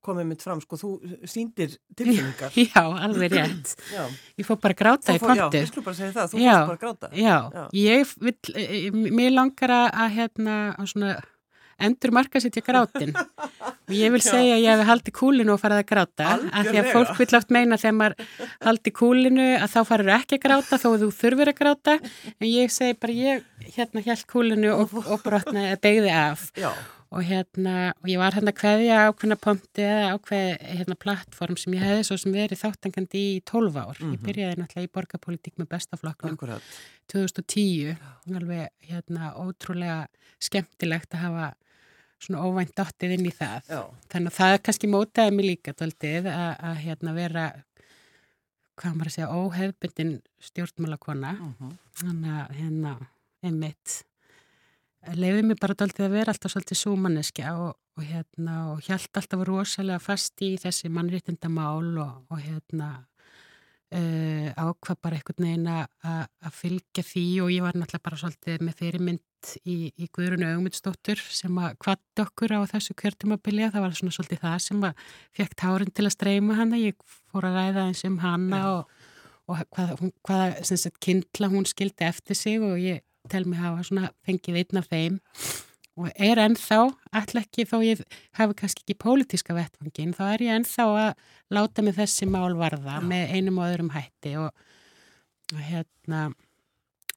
komið 0.07 0.29
mitt 0.31 0.43
fram, 0.45 0.61
sko, 0.63 0.79
þú 0.79 0.91
síndir 1.31 1.75
tilfinningar. 1.99 2.55
Já, 2.63 2.83
alveg 3.07 3.35
rétt. 3.35 3.73
Já. 3.91 4.05
Ég 4.39 4.47
fór 4.47 4.59
bara 4.63 4.77
gráta 4.79 5.11
Þú 5.11 5.19
í 5.19 5.23
fór- 5.23 5.35
Já, 5.39 5.45
ég 5.59 5.69
skulle 5.71 5.87
bara 5.87 5.99
segja 5.99 6.15
það, 6.17 6.31
þú 6.33 6.41
Já. 6.43 6.55
fórst 6.55 6.71
bara 6.71 6.83
gráta. 6.85 7.11
Já, 7.19 7.37
Já. 7.55 7.65
ég 7.79 8.15
vil, 8.23 8.35
eh, 8.55 8.89
mér 9.19 9.35
langar 9.35 9.75
að 9.91 10.15
hérna, 10.17 10.57
að 10.79 10.91
svona 10.95 11.13
endur 11.89 12.13
marka 12.17 12.41
sittja 12.43 12.63
grátin 12.67 13.13
og 13.17 13.93
ég 13.97 14.13
vil 14.15 14.23
segja 14.25 14.55
að 14.57 14.63
ég 14.65 14.79
hef 14.79 14.87
haldið 14.93 15.15
kúlinu 15.19 15.55
og 15.57 15.61
farið 15.63 15.83
að 15.83 15.91
gráta 15.93 16.29
af 16.31 16.41
því 16.41 16.49
að 16.49 16.63
Algjörlega. 16.63 16.95
fólk 16.95 17.21
vil 17.23 17.39
oft 17.41 17.51
meina 17.59 17.81
þegar 17.83 17.99
maður 17.99 18.33
haldið 18.69 18.97
kúlinu 19.01 19.49
að 19.59 19.69
þá 19.75 19.81
farið 19.91 20.15
ekki 20.17 20.39
að 20.39 20.45
gráta 20.47 20.81
þó 20.83 20.89
að 20.95 21.05
þú 21.05 21.11
þurfir 21.21 21.53
að 21.53 21.61
gráta 21.61 21.99
en 22.39 22.49
ég 22.49 22.73
segi 22.73 22.99
bara 23.03 23.19
ég 23.21 23.45
hérna 23.77 24.07
held 24.09 24.27
kúlinu 24.33 24.73
og, 24.79 24.97
og 25.07 25.23
brotnaði 25.27 25.77
að 25.77 25.81
begði 25.87 26.17
af 26.23 26.49
Já, 26.59 26.71
og 27.13 27.21
hérna, 27.29 27.73
og 28.01 28.07
ég 28.09 28.17
var 28.23 28.33
hérna 28.33 28.55
að 28.55 28.57
kveðja 28.63 29.01
ákveðna 29.11 29.37
ponti 29.37 29.83
eða 29.85 30.15
ákveð 30.17 30.47
hérna 30.79 30.97
plattform 30.97 31.59
sem 31.61 31.75
ég 31.77 31.83
hefði 31.85 32.07
svo 32.09 32.17
sem 32.23 32.33
verið 32.33 32.63
þáttangandi 32.63 33.21
í 33.35 33.43
12 33.45 33.77
ár. 33.83 33.99
Ég 34.01 34.07
Mhm. 34.17 34.23
byrjaði 34.25 34.57
náttúrulega 34.63 34.89
í 34.89 34.93
borgarpolitík 34.97 35.59
með 35.61 35.69
bestaflokknum 35.75 36.39
akkurat. 36.39 36.63
2010, 37.13 37.99
alveg 38.33 38.71
hérna 38.89 39.35
ótrúlega 39.37 40.07
skemmtilegt 40.41 41.13
að 41.13 41.25
hafa 41.27 41.51
svona 42.23 42.45
óvænt 42.47 42.75
dottið 42.79 43.17
inn 43.17 43.27
í 43.29 43.35
það. 43.35 43.69
Já, 43.69 43.81
Þannig 44.13 44.33
að 44.33 44.39
það 44.39 44.55
kannski 44.69 44.91
mótaði 44.93 45.35
mig 45.37 45.49
líka 45.49 45.75
daldið 45.79 46.31
að, 46.33 46.53
að 46.71 46.81
hérna 46.87 47.15
vera, 47.17 47.45
hvað 48.81 48.97
maður 48.97 49.11
að 49.11 49.17
segja, 49.17 49.29
óhefbundin 49.41 50.15
stjórnmálakona. 50.49 51.35
mhm. 51.51 51.77
Þannig 52.03 52.35
að 52.41 52.57
hérna, 52.57 52.97
einmitt, 53.45 53.99
leiði 55.19 55.47
mér 55.47 55.61
bara 55.61 55.79
daldið 55.83 56.07
að 56.07 56.19
vera 56.19 56.33
alltaf 56.33 56.55
svolítið 56.55 56.81
súmanneskja 56.81 57.55
og, 57.61 57.73
og 57.99 58.05
hérna, 58.09 58.59
og 58.73 58.85
hjælt 58.87 59.19
alltaf 59.21 59.47
rosalega 59.49 60.01
fast 60.03 60.45
í 60.47 60.55
þessi 60.63 60.89
mannréttindamál 60.95 61.91
og, 62.01 62.15
og 62.33 62.41
hérna, 62.41 62.93
uh, 63.93 64.49
ákvað 64.57 65.03
bara 65.05 65.19
einhvern 65.19 65.49
veginn 65.49 65.69
að 65.69 66.57
fylgja 66.57 67.05
því 67.07 67.27
og 67.45 67.53
ég 67.53 67.67
var 67.67 67.77
náttúrulega 67.77 68.07
bara 68.09 68.21
svolítið 68.23 68.65
með 68.65 68.79
fyrirmynd 68.81 69.23
í, 69.67 69.77
í 69.99 70.07
Guðrunu 70.15 70.47
Augmundsdóttur 70.51 71.21
sem 71.33 71.57
að 71.63 71.77
kvatti 71.83 72.23
okkur 72.25 72.55
á 72.57 72.61
þessu 72.71 72.95
kjörtumabili 72.99 73.69
það 73.73 73.85
var 73.87 73.97
svona 73.99 74.15
svolítið 74.17 74.43
það 74.45 74.59
sem 74.67 74.85
að 74.89 75.07
fekk 75.39 75.57
tárin 75.63 75.93
til 75.95 76.07
að 76.09 76.15
streyma 76.17 76.59
hana, 76.61 76.81
ég 76.81 76.99
fór 77.33 77.49
að 77.49 77.59
ræða 77.59 77.87
eins 77.89 78.05
um 78.09 78.19
hana 78.23 78.61
Já. 78.63 78.69
og, 78.77 78.95
og 79.49 79.65
hvað, 79.75 79.93
hún- 80.01 80.15
hvaða 80.29 80.65
sagt, 80.71 81.01
kindla 81.03 81.51
hún 81.53 81.69
skildi 81.69 82.09
eftir 82.09 82.39
sig 82.39 82.63
og 82.63 82.79
ég 82.81 83.03
tel 83.31 83.45
mig 83.47 83.61
hafa 83.63 83.85
svona 83.87 84.11
fengið 84.27 84.63
einn 84.63 84.81
af 84.83 84.89
þeim 84.91 85.19
og 86.01 86.09
er 86.17 86.41
ennþá, 86.41 86.79
alltaf 87.13 87.43
ekki 87.43 87.67
þó 87.69 87.77
ég 87.85 88.01
hafi 88.39 88.55
kannski 88.57 88.81
ekki 88.87 88.95
pólitíska 89.03 89.53
vettvangin, 89.53 90.15
þá 90.17 90.23
er 90.33 90.45
ég 90.47 90.55
ennþá 90.57 90.87
að 90.89 91.11
láta 91.53 91.85
mig 91.85 91.99
þessi 91.99 92.25
mál 92.33 92.55
varða 92.57 92.97
Já. 92.97 93.05
með 93.05 93.35
einum 93.37 93.59
og 93.61 93.69
öðrum 93.69 93.91
hætti 93.93 94.33
og, 94.41 94.49
og 95.53 95.61
hérna 95.61 96.23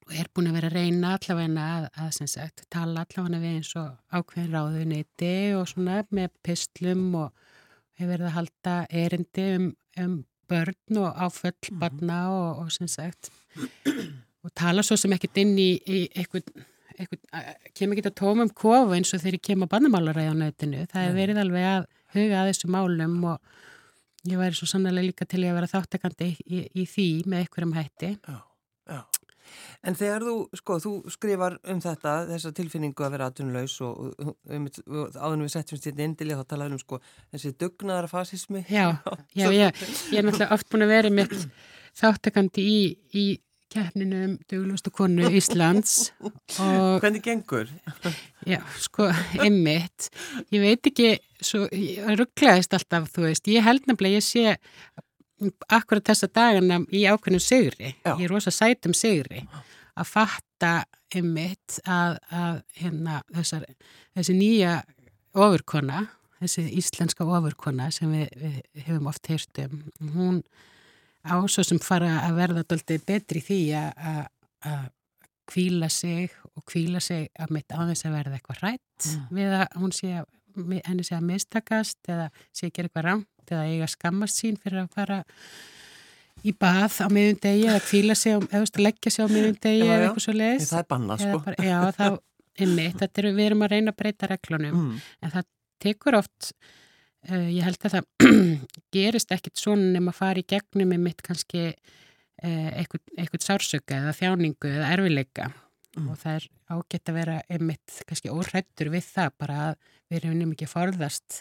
og 0.06 0.14
er 0.14 0.28
búin 0.34 0.46
að 0.50 0.56
vera 0.60 0.68
að 0.70 0.76
reyna 0.78 1.14
allavegna 1.16 1.64
að, 1.76 1.88
að 2.04 2.10
sem 2.14 2.28
sagt, 2.30 2.62
tala 2.70 3.02
allavegna 3.02 3.40
við 3.42 3.56
eins 3.58 3.72
og 3.80 3.88
ákveðin 4.14 4.54
ráðuniti 4.54 5.32
og 5.58 5.66
svona 5.72 6.00
með 6.14 6.30
pislum 6.46 7.08
og 7.24 7.32
hefur 7.98 8.12
verið 8.12 8.28
að 8.28 8.36
halda 8.36 8.76
erindi 9.02 9.46
um, 9.56 9.68
um 10.04 10.16
börn 10.46 11.00
og 11.02 11.16
áföll 11.26 11.56
Mhm. 11.72 11.78
barna 11.80 12.18
og, 12.30 12.58
og 12.62 12.72
sem 12.72 12.86
sagt 12.88 13.30
og 14.44 14.52
tala 14.54 14.82
svo 14.86 14.96
sem 14.96 15.10
ekkert 15.16 15.40
inn 15.42 15.56
í, 15.58 15.70
í 15.90 16.06
eitthvað, 16.14 16.46
eitthvað 16.94 17.54
kemur 17.74 17.96
ekki 17.98 18.06
að 18.12 18.18
tóma 18.20 18.46
um 18.46 18.52
kofa 18.54 18.94
eins 18.94 19.10
og 19.14 19.20
þegar 19.24 19.38
ég 19.40 19.42
kem 19.42 19.62
á 19.66 19.66
nötinu. 19.66 20.86
Það 20.86 21.02
hefur 21.02 21.18
verið 21.18 21.40
alveg 21.42 21.66
að 21.72 21.86
huga 22.14 22.42
að 22.42 22.50
þessu 22.52 22.70
málum 22.70 23.16
og 23.24 23.40
ég 24.30 24.38
væri 24.38 24.54
svo 24.54 24.66
sannlega 24.70 25.02
líka 25.02 25.26
til 25.26 25.42
að 25.42 25.56
vera 25.58 25.72
þáttakandi 25.72 26.28
í, 26.30 26.36
í, 26.46 26.60
í 26.82 26.86
því 26.86 27.08
með 27.26 27.42
einhverjum 27.42 27.74
hætti. 27.74 28.12
Já. 28.22 28.38
En 29.86 29.96
þegar 29.98 30.26
þú, 30.26 30.34
sko, 30.60 30.78
þú 30.82 30.92
skrifar 31.14 31.58
um 31.72 31.80
þetta, 31.84 32.16
þessa 32.32 32.52
tilfinningu 32.56 33.06
að 33.06 33.16
vera 33.16 33.30
atvinnulegs 33.30 33.78
og, 33.86 34.12
og, 34.18 34.34
um, 34.50 34.68
og 34.86 35.16
áðunum 35.16 35.46
við 35.46 35.54
setjum 35.56 35.82
sér 35.82 36.04
indilega 36.06 36.42
þá 36.42 36.52
talaðum 36.52 36.78
um 36.78 36.82
sko 36.82 37.00
þessi 37.34 37.54
dugnaðara 37.60 38.12
fasismi. 38.12 38.64
Já, 38.76 38.86
já, 39.36 39.48
já, 39.52 39.68
ég 40.12 40.20
er 40.20 40.26
náttúrulega 40.26 40.54
oft 40.56 40.70
búin 40.72 40.86
að 40.86 40.94
vera 40.94 41.12
mitt 41.12 41.34
þáttakandi 41.96 42.64
í, 42.66 42.80
í 43.16 43.26
keppninu 43.72 44.22
um 44.24 44.34
duglustu 44.50 44.92
konu 44.94 45.30
Íslands 45.34 46.12
og 46.22 47.00
Hvernig 47.02 47.24
gengur? 47.24 47.70
Já, 48.52 48.60
sko, 48.78 49.08
einmitt. 49.42 50.10
Ég 50.54 50.62
veit 50.62 50.86
ekki, 50.86 51.08
svo, 51.42 51.64
ég 51.74 52.06
rugglaðist 52.20 52.76
alltaf, 52.78 53.08
þú 53.14 53.26
veist, 53.26 53.50
ég 53.50 53.66
held 53.66 53.88
nefnilega, 53.90 54.20
ég 54.20 54.26
sé 54.26 54.54
akkurat 55.68 56.04
þessa 56.08 56.28
dagana 56.32 56.78
í 56.94 57.02
ákveðnum 57.10 57.42
sigri. 57.42 57.94
Já. 58.04 58.14
Ég 58.16 58.24
er 58.28 58.32
rosa 58.32 58.50
sætum 58.54 58.94
sigri 58.96 59.42
að 59.96 60.06
fatta 60.10 60.70
einmitt 61.14 61.78
að, 61.88 62.18
að 62.32 62.62
hérna, 62.80 63.20
þessar, 63.34 63.66
þessi 64.16 64.34
nýja 64.36 64.72
ofurkona, 65.36 66.06
þessi 66.40 66.66
íslenska 66.80 67.24
ofurkona 67.24 67.90
sem 67.94 68.10
við, 68.12 68.26
við 68.40 68.86
hefum 68.88 69.06
oft 69.12 69.28
heyrt 69.30 69.60
um, 69.64 69.82
hún 70.16 70.42
á 71.26 71.36
svo 71.50 71.64
sem 71.66 71.78
fara 71.82 72.20
að 72.26 72.36
verða 72.40 72.64
doldið 72.70 73.04
betri 73.08 73.40
því 73.44 73.60
að 73.76 74.90
kvíla 75.46 75.88
sig 75.92 76.32
og 76.56 76.64
kvíla 76.66 77.00
sig 77.00 77.28
að 77.38 77.52
mitt 77.54 77.70
á 77.70 77.78
þess 77.86 78.06
að 78.08 78.16
verða 78.18 78.38
eitthvað 78.40 78.62
rætt 78.64 78.82
Mm. 79.06 79.24
við 79.36 79.50
að 79.52 79.74
hún 79.76 79.90
sé 79.92 80.08
að 80.16 80.26
henni 80.86 81.04
sé 81.04 81.14
að 81.18 81.26
mistakast 81.28 82.08
eða 82.08 82.30
sé 82.48 82.66
að 82.66 82.72
gera 82.78 82.88
eitthvað 82.88 83.04
rámt 83.04 83.26
einmitt 83.46 83.52
eða 83.54 83.66
eiga 83.70 83.86
skammast 83.88 84.40
sín 84.42 84.56
fyrir 84.58 84.82
að 84.84 84.94
fara 84.94 85.18
í 86.46 86.52
bað 86.52 87.00
á 87.02 87.06
miðun 87.10 87.38
degi 87.42 87.66
eða 87.66 87.80
kvíla 87.86 88.14
sig, 88.18 88.36
eða 88.52 88.82
leggja 88.82 89.10
sig 89.10 89.24
á 89.24 89.28
miðun 89.32 89.56
degi 89.62 89.82
Já, 89.82 89.92
eða 89.96 90.06
eitthvað 90.08 90.24
svo 90.26 90.34
leiðis. 90.36 90.70
Það 90.70 90.78
er 90.82 90.88
banna, 90.90 91.16
sko. 91.18 91.38
Bara, 91.46 91.64
já, 91.66 91.78
þá, 91.96 92.06
einmitt, 92.60 92.96
þetta 93.00 93.22
er, 93.22 93.28
við 93.36 93.46
erum 93.50 93.62
að 93.66 93.70
reyna 93.74 93.92
að 93.92 93.96
breyta 94.02 94.28
reglunum, 94.30 94.76
Mm. 94.76 95.00
en 95.22 95.30
það 95.30 95.46
tekur 95.80 96.16
oft, 96.18 96.52
uh, 97.30 97.48
ég 97.50 97.62
held 97.66 97.78
að 97.84 97.96
það 97.96 98.04
gerist 98.96 99.32
ekkit 99.32 99.56
svona 99.60 99.92
nema 99.96 100.12
að 100.12 100.20
fara 100.20 100.40
í 100.42 100.46
gegnum 100.48 100.88
með 100.92 101.00
mitt 101.08 101.22
kannski 101.22 101.66
uh, 101.72 102.70
eitthvað, 102.76 103.02
eitthvað 103.18 103.46
sársöka 103.48 103.96
eða 104.02 104.16
þjáningu 104.20 104.72
eða 104.74 104.90
erfileika 104.96 105.52
Mm. 105.96 106.10
og 106.12 106.18
það 106.20 106.34
er 106.36 106.44
ágætt 106.76 107.08
að 107.08 107.14
vera 107.16 107.34
einmitt 107.48 107.92
kannski 108.04 108.28
óhrættur 108.28 108.90
við 108.92 109.06
það 109.14 109.30
bara 109.40 109.54
að 109.70 109.76
við 110.10 110.16
erum 110.18 110.34
nefnum 110.36 110.50
ekki 110.52 110.66
að 110.66 110.72
forðast 110.74 111.38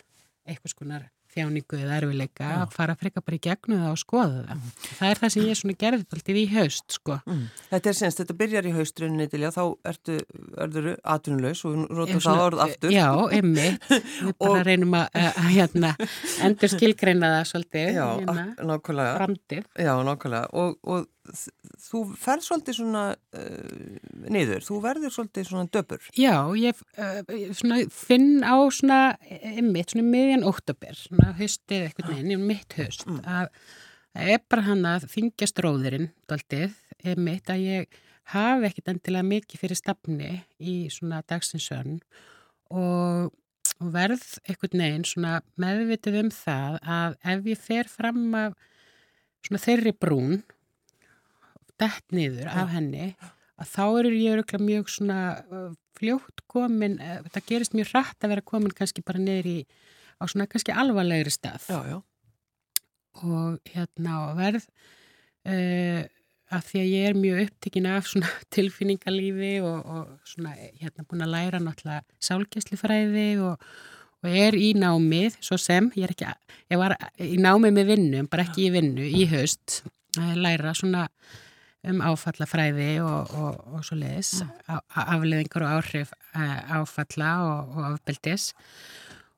eitthvað 0.47 0.71
skonar 0.71 1.01
þjáningu 1.35 1.79
eða 1.81 1.97
erfileika 1.99 2.47
Já. 2.49 2.57
að 2.63 2.75
fara 2.75 2.95
frekar 2.99 3.23
bara 3.25 3.37
í 3.37 3.41
gegnum 3.45 3.81
það 3.83 3.91
og 3.91 4.01
skoða 4.01 4.43
það. 4.47 4.65
Það 4.99 5.09
er 5.11 5.21
það 5.21 5.33
sem 5.35 5.45
ég 5.49 5.59
svona 5.59 5.77
gerði 5.83 6.07
alltaf 6.15 6.39
í 6.41 6.45
haust, 6.55 6.85
sko. 6.97 7.17
Mm. 7.25 7.41
Þetta 7.71 7.91
er 7.91 7.97
senst, 7.99 8.21
þetta 8.21 8.37
byrjar 8.41 8.69
í 8.69 8.75
haustrunni 8.75 9.27
til 9.31 9.41
já, 9.45 9.49
þá 9.55 9.63
ertu, 9.91 10.17
erður 10.65 10.89
atvinnulegs 11.15 11.63
og 11.67 11.81
rótum 11.91 12.23
það 12.25 12.43
orð 12.45 12.63
aftur. 12.67 12.95
Já, 12.95 13.07
einmitt. 13.39 13.89
Við 14.25 14.37
bara 14.41 14.63
reynum 14.67 14.95
að, 14.99 15.09
að, 15.21 15.41
að 15.43 15.51
hérna, 15.55 15.93
endur 16.47 16.73
skilgreina 16.75 17.33
það 17.37 17.49
svolítið, 17.51 17.89
Já, 17.95 18.05
hérna, 18.21 18.47
nákvæmlega. 18.71 19.17
framdið. 19.19 19.67
Já, 19.87 19.93
nákvæmlega. 20.09 20.47
Og, 20.63 20.79
og 20.85 21.09
þú 21.85 22.01
ferð 22.19 22.45
svolítið 22.45 22.77
svona 22.79 23.03
uh, 23.15 23.97
niður, 24.31 24.63
þú 24.65 24.79
verður 24.83 25.13
svolítið 25.15 25.47
svona 25.49 25.71
döpur. 25.73 26.09
Já, 26.19 26.35
ég 26.59 26.81
uh, 26.97 27.49
svona, 27.57 27.81
finn 27.93 28.43
á 28.45 28.55
svona, 28.73 28.99
einmitt, 29.41 29.93
svona 29.93 30.07
miðjan 30.09 30.45
óttabér, 30.49 30.97
svona 30.99 31.33
haustið 31.39 31.87
eitthvað 31.89 32.13
neginn, 32.15 32.47
mitt 32.49 32.77
haust, 32.79 33.05
Mm. 33.05 33.21
að 33.25 33.49
það 34.15 34.33
er 34.35 34.43
bara 34.49 34.65
hann 34.69 34.85
að 34.89 35.07
þingjast 35.11 35.59
róðurinn, 35.65 36.11
daldið, 36.31 36.75
einmitt, 37.05 37.49
að 37.51 37.65
ég 37.65 37.97
hafi 38.33 38.69
ekkit 38.69 38.87
endilega 38.93 39.27
mikið 39.27 39.61
fyrir 39.61 39.77
stafni 39.77 40.29
í 40.57 40.75
svona 40.89 41.19
dagsinsönn 41.29 41.99
og, 42.73 43.33
og 43.77 43.91
verð 43.93 44.23
eitthvað 44.47 44.79
neginn 44.79 45.05
svona 45.05 45.41
meðvitið 45.61 46.17
um 46.23 46.31
það 46.33 46.79
að 46.81 47.17
ef 47.35 47.51
ég 47.51 47.61
fer 47.67 47.91
fram 47.91 48.23
af 48.39 48.55
svona 49.45 49.61
þeirri 49.61 49.93
brún, 50.01 50.39
dett 51.81 52.05
niður 52.15 52.47
af 52.51 52.69
henni, 52.75 53.09
að 53.61 53.71
þá 53.71 53.83
eru 54.01 54.11
ég 54.15 54.33
mjög 54.63 54.89
svona 54.91 55.19
fljótt 55.95 56.41
komin, 56.51 56.97
það 57.31 57.45
gerist 57.51 57.75
mjög 57.77 57.91
hratt 57.93 58.25
að 58.25 58.33
vera 58.35 58.43
komin 58.51 58.73
kannski 58.75 59.03
bara 59.07 59.21
í 59.55 59.59
á 60.19 60.23
svona 60.27 60.47
kannski 60.51 60.73
alvarlegri 60.75 61.31
stað 61.31 61.69
Já, 61.71 61.79
já. 61.91 61.97
og 63.23 63.59
hérna 63.71 64.17
og 64.29 64.37
verð 64.39 64.65
uh, 65.47 66.03
að 66.55 66.67
því 66.69 66.81
að 66.81 66.89
ég 66.91 67.07
er 67.09 67.17
mjög 67.19 67.39
upptekinn 67.47 67.87
af 67.89 68.07
svona 68.11 68.29
tilfinningalífi 68.55 69.53
og, 69.65 69.79
og 69.87 70.29
svona 70.29 70.53
hérna 70.81 71.07
búin 71.07 71.23
að 71.25 71.33
læra 71.35 71.61
náttúrulega 71.63 72.03
sálgæslifræði 72.27 73.27
og, 73.43 73.63
og 74.25 74.35
er 74.45 74.57
í 74.59 74.73
námið 74.77 75.39
svo 75.43 75.57
sem, 75.61 75.87
ég 75.95 76.07
er 76.09 76.13
ekki, 76.15 76.27
að- 76.31 76.59
ég 76.75 76.81
var 76.81 76.95
í 77.23 77.35
námið 77.41 77.75
með 77.79 77.89
vinnu, 77.93 78.25
bara 78.31 78.45
ekki 78.47 78.67
í 78.67 78.73
vinnu 78.75 79.07
í 79.07 79.25
haust, 79.31 79.81
að 80.19 80.37
læra 80.43 80.75
svona 80.77 81.07
um 81.91 82.01
áfallafræði 82.05 82.89
og, 83.03 83.33
og, 83.37 83.59
og 83.75 83.83
svo 83.87 83.97
leiðis, 83.99 84.39
afleðingar 85.05 85.67
og 85.67 85.75
áhrif 85.79 86.13
uh, 86.35 86.79
áfalla 86.81 87.33
og, 87.45 87.75
og 87.75 87.89
afbeldis 87.91 88.51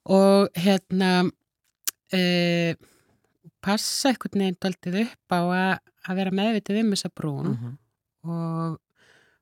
og 0.08 0.54
hérna 0.56 1.12
uh, 1.28 2.72
passa 3.64 4.14
einhvern 4.14 4.46
veginn 4.46 4.62
daldið 4.64 5.02
upp 5.04 5.36
á 5.36 5.42
að, 5.42 5.74
að 6.08 6.22
vera 6.22 6.38
meðvitið 6.40 6.82
um 6.84 6.96
þessa 6.96 7.14
brún 7.16 7.52
Mm 7.52 7.76
og, 8.28 8.78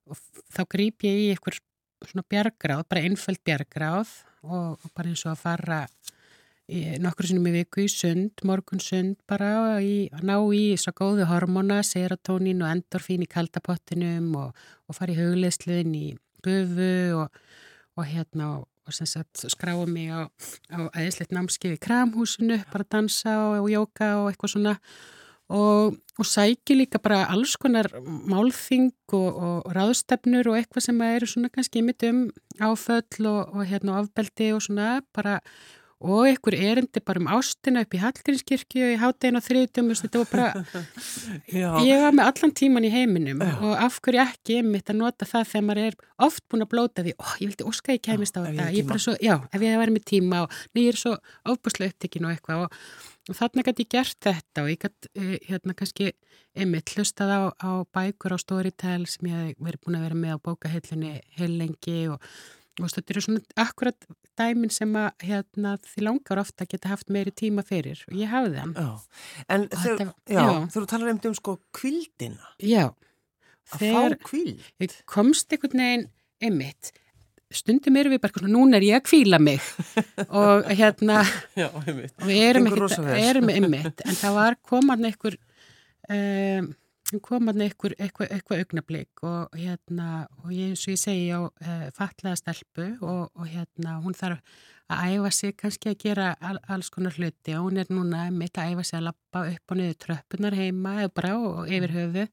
og 0.09 0.19
þá 0.53 0.61
grýp 0.71 1.05
ég 1.07 1.21
í 1.23 1.29
einhver 1.33 1.59
svona 2.05 2.25
bjargráð, 2.29 2.83
bara 2.89 3.05
einföld 3.07 3.41
bjargráð 3.47 4.11
og, 4.45 4.83
bara 4.93 5.11
eins 5.11 5.25
og 5.25 5.33
að 5.33 5.41
fara 5.41 5.79
nokkur 6.67 7.27
sinnum 7.29 7.45
í 7.51 7.59
viku 7.59 7.83
í 7.83 7.89
sund, 7.91 8.41
morgun 8.43 8.81
sund 8.81 9.19
bara 9.29 9.77
í, 9.85 10.07
að 10.09 10.23
ná 10.25 10.37
í 10.57 10.63
svo 10.81 10.95
góðu 10.97 11.27
hormona, 11.29 11.83
serotonin 11.85 12.63
og 12.65 12.71
endorfín 12.71 13.25
í 13.25 13.29
kaldapottinum 13.29 14.31
og, 14.39 14.63
og 14.89 14.97
fara 14.97 15.13
í 15.13 15.19
hugleisluðin 15.19 15.93
í 15.93 16.07
gufu 16.45 17.19
og, 17.21 17.43
og 17.99 18.09
hérna 18.09 18.49
og, 18.55 18.65
sem 18.93 19.09
sagt 19.09 19.45
skráa 19.49 19.85
mig 19.89 20.09
á, 20.09 20.25
á 20.73 20.77
aðeinslegt 20.93 21.35
námskið 21.37 21.77
í 21.77 21.83
kramhúsinu, 21.85 22.59
bara 22.73 22.89
dansa 22.97 23.37
og, 23.43 23.61
og 23.65 23.69
jóka 23.69 24.09
og 24.23 24.31
eitthvað 24.31 24.55
svona. 24.55 24.75
Og, 25.45 25.93
og 26.17 26.25
sæki 26.25 26.73
líka 26.73 26.97
bara 26.97 27.27
alls 27.29 27.53
konar 27.61 27.91
málþing 28.01 28.89
og, 29.13 29.67
ráðstefnur 29.77 30.49
og 30.49 30.57
eitthvað 30.57 30.87
sem 30.87 31.01
eru 31.05 31.29
svona 31.29 31.51
kannski 31.53 31.83
mitt 31.85 32.01
um 32.09 32.31
áföll 32.57 33.29
og 33.29 33.61
hérna 33.69 33.99
ofbeldi 34.01 34.55
og 34.55 34.63
svona 34.65 35.03
bara 35.13 35.37
og 36.05 36.27
einhver 36.29 36.55
erindi 36.57 37.01
bara 37.05 37.21
um 37.21 37.29
ástina 37.35 37.81
upp 37.85 37.95
í 37.95 38.01
Hallgrímskirkju 38.01 38.83
og 38.85 38.93
í 38.93 38.99
háttegin 39.01 39.39
og 39.39 39.45
þriðdum 39.45 39.89
þetta 39.97 40.21
var 40.21 40.29
bara, 40.31 40.65
ég 41.89 42.03
var 42.03 42.15
með 42.15 42.29
allan 42.29 42.53
tíman 42.59 42.87
í 42.87 42.91
heiminum 42.93 43.41
Já. 43.41 43.53
og 43.57 43.73
af 43.87 43.97
hverju 44.05 44.21
ekki 44.25 44.59
mitt 44.67 44.91
að 44.93 45.01
nota 45.01 45.27
það 45.29 45.49
þegar 45.51 45.65
maður 45.69 45.89
er 45.89 45.97
oft 46.27 46.45
búin 46.51 46.65
að 46.65 46.71
blóta 46.75 47.05
því, 47.05 47.15
ó, 47.17 47.25
ég 47.41 47.51
vildi 47.51 47.67
óska 47.71 47.95
ég 47.97 48.05
kæmist 48.05 48.37
á 48.37 48.41
Já, 48.41 48.45
ég 48.45 48.59
þetta, 48.59 48.69
ég 48.69 48.77
tíma. 48.79 48.91
bara 48.93 49.03
svo, 49.07 49.17
já, 49.19 49.35
ef 49.49 49.65
ég 49.65 49.81
verið 49.81 49.97
með 49.97 50.07
tíma 50.13 50.43
og 50.45 50.79
ég 50.79 50.91
er 50.93 51.01
svo 51.01 51.15
ofbúslega 51.55 51.95
upptekinn 51.95 52.29
og 52.29 52.35
eitthvað 52.35 52.65
og, 52.67 52.77
og 53.29 53.39
þarna 53.39 53.65
gæti 53.67 53.87
ég 53.87 53.93
gert 53.95 54.19
þetta 54.29 54.65
og 54.65 54.71
ég 54.73 54.83
gæti, 54.85 55.13
uh, 55.17 55.33
hérna, 55.49 55.77
kannski 55.79 56.11
einmitt 56.55 56.93
hlustað 56.95 57.33
á, 57.35 57.41
á 57.59 57.71
bækur 57.95 58.35
á 58.35 58.39
Storytel 58.39 59.03
sem 59.11 59.31
ég 59.31 59.41
hef 59.49 59.65
verið 59.65 59.81
búin 59.83 59.97
að 59.99 60.05
vera 60.07 60.19
með 60.21 60.37
á 60.37 60.45
bókahillunni 60.45 61.15
heil 61.39 61.51
lengi 61.59 61.97
og 62.13 62.21
og 62.81 62.91
þetta 62.91 63.13
eru 63.13 63.21
svona 63.23 63.41
akkurat 63.63 64.07
dæmin 64.35 64.71
sem 64.73 64.91
að 64.99 65.25
hérna, 65.29 65.75
því 65.85 66.03
langar 66.09 66.41
ofta 66.41 66.67
geta 66.67 66.91
haft 66.91 67.09
meiri 67.13 67.31
tíma 67.31 67.63
fyrir 67.65 68.01
og 68.09 68.17
ég 68.19 68.31
hafði 68.31 68.59
hann. 68.59 68.73
já. 68.75 68.89
En 69.47 69.67
þegar, 69.71 70.11
þú 70.73 70.85
talar 70.91 71.13
um 71.15 71.37
sko 71.37 71.55
kvildina, 71.75 72.51
Já, 72.59 72.89
að 73.71 73.85
fá 73.95 74.17
kvild. 74.27 74.61
ég 74.83 74.97
komst 75.09 75.51
einhvern 75.55 75.79
veginn 75.85 76.07
einmitt, 76.43 76.91
stundum 77.55 77.95
erum 77.95 78.11
við 78.15 78.21
bara 78.25 78.35
svona, 78.35 78.51
núna 78.51 78.77
er 78.81 78.87
ég 78.89 78.99
að 78.99 79.05
kvíla 79.07 79.39
mig 79.39 79.61
og 80.41 80.67
hérna, 80.75 81.21
Já, 81.55 81.69
og 81.71 81.85
við 81.87 82.41
erum, 82.49 82.67
vel. 82.73 83.19
erum 83.23 83.53
einmitt, 83.53 84.03
en 84.03 84.19
það 84.19 84.35
var 84.41 84.57
koman 84.67 85.07
einhver, 85.07 85.37
um, 86.11 86.73
koman 87.25 87.61
einhver, 87.61 87.93
eitthvað, 88.01 88.31
eitthvað 88.33 88.61
augnablík 88.63 89.23
og 89.27 89.57
hérna, 89.59 90.07
og 90.43 90.53
ég, 90.53 90.71
eins 90.73 90.85
og 90.87 90.95
ég 90.95 91.01
segi 91.01 91.27
á 91.29 91.41
uh, 91.45 91.83
fatlaða 91.93 92.39
stelpu 92.39 92.87
og, 93.05 93.27
og 93.35 93.49
hérna, 93.49 93.99
hún 94.01 94.17
þarf 94.17 94.41
að 94.89 95.13
æfa 95.15 95.31
sig 95.33 95.53
kannski 95.57 95.91
að 95.91 96.01
gera 96.01 96.31
al, 96.41 96.59
alls 96.69 96.89
konar 96.93 97.15
hluti 97.17 97.55
og 97.57 97.67
hún 97.67 97.81
er 97.81 97.91
núna 97.93 98.25
mitt 98.33 98.57
að 98.57 98.73
æfa 98.73 98.85
sig 98.85 98.99
að 98.99 99.07
lappa 99.09 99.45
upp 99.51 99.73
og 99.73 99.79
niður 99.79 100.01
tröppunar 100.05 100.57
heima 100.57 100.95
eða 101.03 101.13
bara 101.19 101.35
og 101.37 101.71
yfir 101.73 101.93
höfu 101.95 102.25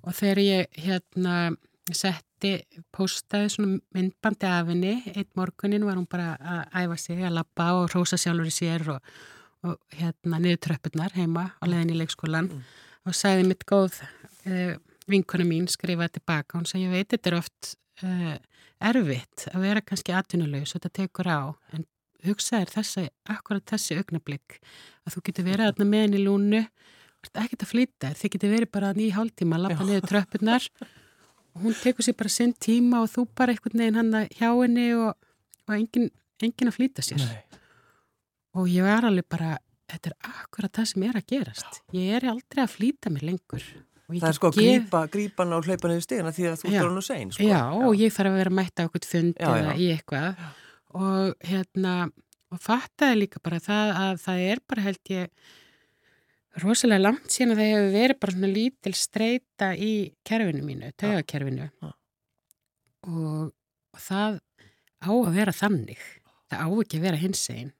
og 0.00 0.16
þegar 0.16 0.42
ég 0.44 0.80
hérna 0.80 1.34
setti, 1.90 2.52
postaði 2.94 3.50
svona 3.52 3.80
myndbandi 3.96 4.48
af 4.48 4.68
henni, 4.70 4.94
eitt 5.12 5.32
morgunin 5.36 5.84
var 5.84 5.98
hún 5.98 6.08
bara 6.08 6.36
að 6.38 6.62
æfa 6.84 7.00
sig 7.00 7.24
að 7.24 7.36
lappa 7.40 7.72
og 7.80 7.90
rósa 7.94 8.20
sjálfur 8.20 8.48
í 8.48 8.54
sér 8.54 8.86
og, 8.94 9.10
og 9.66 9.80
hérna 9.96 10.40
niður 10.40 10.62
tröppunar 10.68 11.16
heima 11.16 11.50
á 11.60 11.64
leðin 11.68 11.92
í 11.96 12.00
leikskólan 12.00 12.52
og 13.08 13.16
sagði 13.16 13.48
mitt 13.48 13.66
góð 13.68 14.00
uh, 14.02 14.74
vinkona 15.10 15.46
mín 15.48 15.68
skrifaði 15.70 16.18
tilbaka. 16.18 16.58
Hún 16.58 16.68
sagði 16.68 16.88
ég 16.88 16.96
veit 16.96 17.14
þetta 17.14 17.32
er 17.32 17.38
oft 17.40 17.72
uh, 18.04 18.36
erfitt 18.90 19.48
að 19.52 19.66
vera 19.66 19.84
kannski 19.84 20.14
atvinnulegs 20.16 20.74
og 20.74 20.80
þetta 20.80 21.02
tekur 21.02 21.30
á 21.30 21.40
en 21.76 21.86
hugsaðir 22.24 22.72
þessi, 22.72 23.06
akkurat 23.32 23.64
þessi 23.68 23.98
augnablík 24.00 24.58
að 25.06 25.14
þú 25.14 25.22
getur 25.28 25.46
verið 25.46 25.70
þarna 25.70 25.86
með 25.88 26.04
henni 26.04 26.20
í 26.20 26.24
lúnu 26.26 26.62
ekkert 27.28 27.64
að 27.64 27.70
flýta 27.70 28.08
þér, 28.08 28.18
þið 28.20 28.32
getur 28.34 28.52
verið 28.54 28.72
bara 28.72 28.90
í 28.96 29.08
hálftíma 29.12 29.56
að 29.56 29.64
lappa 29.66 29.86
niður 29.86 30.06
tröppunar 30.08 30.68
og 30.80 31.64
hún 31.64 31.76
tekur 31.76 32.06
sér 32.06 32.16
bara 32.16 32.32
sinn 32.32 32.54
tíma 32.56 33.02
og 33.04 33.10
þú 33.12 33.26
bara 33.36 33.54
einhvern 33.54 33.82
veginn 33.82 33.98
hann 34.00 34.28
hjá 34.36 34.48
henni 34.48 34.86
og, 34.96 35.16
og 35.68 35.74
engin, 35.76 36.08
engin 36.40 36.70
að 36.70 36.76
flýta 36.78 37.04
sér. 37.04 37.20
Nei. 37.20 37.60
og 38.56 38.70
ég 38.70 38.86
var 38.86 39.06
alveg 39.08 39.28
bara 39.30 39.58
þetta 39.90 40.10
er 40.12 40.16
akkurat 40.30 40.72
það 40.80 40.88
sem 40.92 41.04
er 41.08 41.18
að 41.20 41.26
gerast. 41.34 41.80
Ég 41.96 42.16
er 42.18 42.26
aldrei 42.32 42.62
að 42.64 42.74
flýta 42.76 43.12
mér 43.14 43.26
lengur. 43.30 43.64
Það 44.10 44.26
er 44.26 44.34
sko 44.34 44.48
að 44.50 44.56
gef- 44.58 44.64
grípa, 44.66 45.00
grípa 45.12 45.44
hann 45.44 45.54
á 45.54 45.58
hlaupan 45.62 45.92
yfir 45.94 46.02
stegina 46.02 46.32
því 46.34 46.46
að 46.50 46.56
þú 46.58 46.66
Já. 46.70 46.74
ert 46.80 46.86
orðin 46.88 46.98
og 47.02 47.06
sein, 47.06 47.30
sko. 47.30 47.44
Já, 47.46 47.60
og 47.86 47.92
ég 48.00 48.10
þarf 48.16 48.30
að 48.32 48.38
vera 48.40 48.54
mætt 48.58 48.74
á 48.74 48.82
eitthvað 48.82 49.06
fund 49.06 49.34
Já, 49.38 49.46
eða 49.54 49.70
já. 49.70 49.78
í 49.78 49.86
eitthvað. 49.94 50.44
Og 51.00 51.46
hérna 51.46 51.92
og 52.50 52.58
fattaði 52.64 53.20
líka 53.20 53.38
bara 53.46 53.60
það 53.62 53.92
að 54.00 54.14
það 54.24 54.40
er 54.50 54.62
bara 54.66 54.82
held 54.88 55.12
ég 55.14 55.28
rosalega 56.64 57.04
langt 57.04 57.30
síðan 57.30 57.52
að 57.54 57.60
það 57.60 57.70
hefur 57.70 57.92
verið 57.94 58.18
bara 58.24 58.34
svona 58.34 58.50
lítil 58.50 58.94
streyta 58.98 59.68
í 59.78 59.92
kerfinu 60.26 60.64
mínu, 60.66 60.90
taugakerfinu. 60.98 61.68
Já. 61.70 61.92
og, 63.06 63.52
og 63.94 64.02
það 64.08 64.40
á 65.00 65.10
að 65.14 65.30
vera 65.38 65.54
þannig. 65.54 66.02
Það 66.50 66.64
á 66.66 66.68
ekki 66.82 66.98
að 66.98 67.04
vera 67.06 67.20
hins 67.22 67.44
einn 67.54 67.70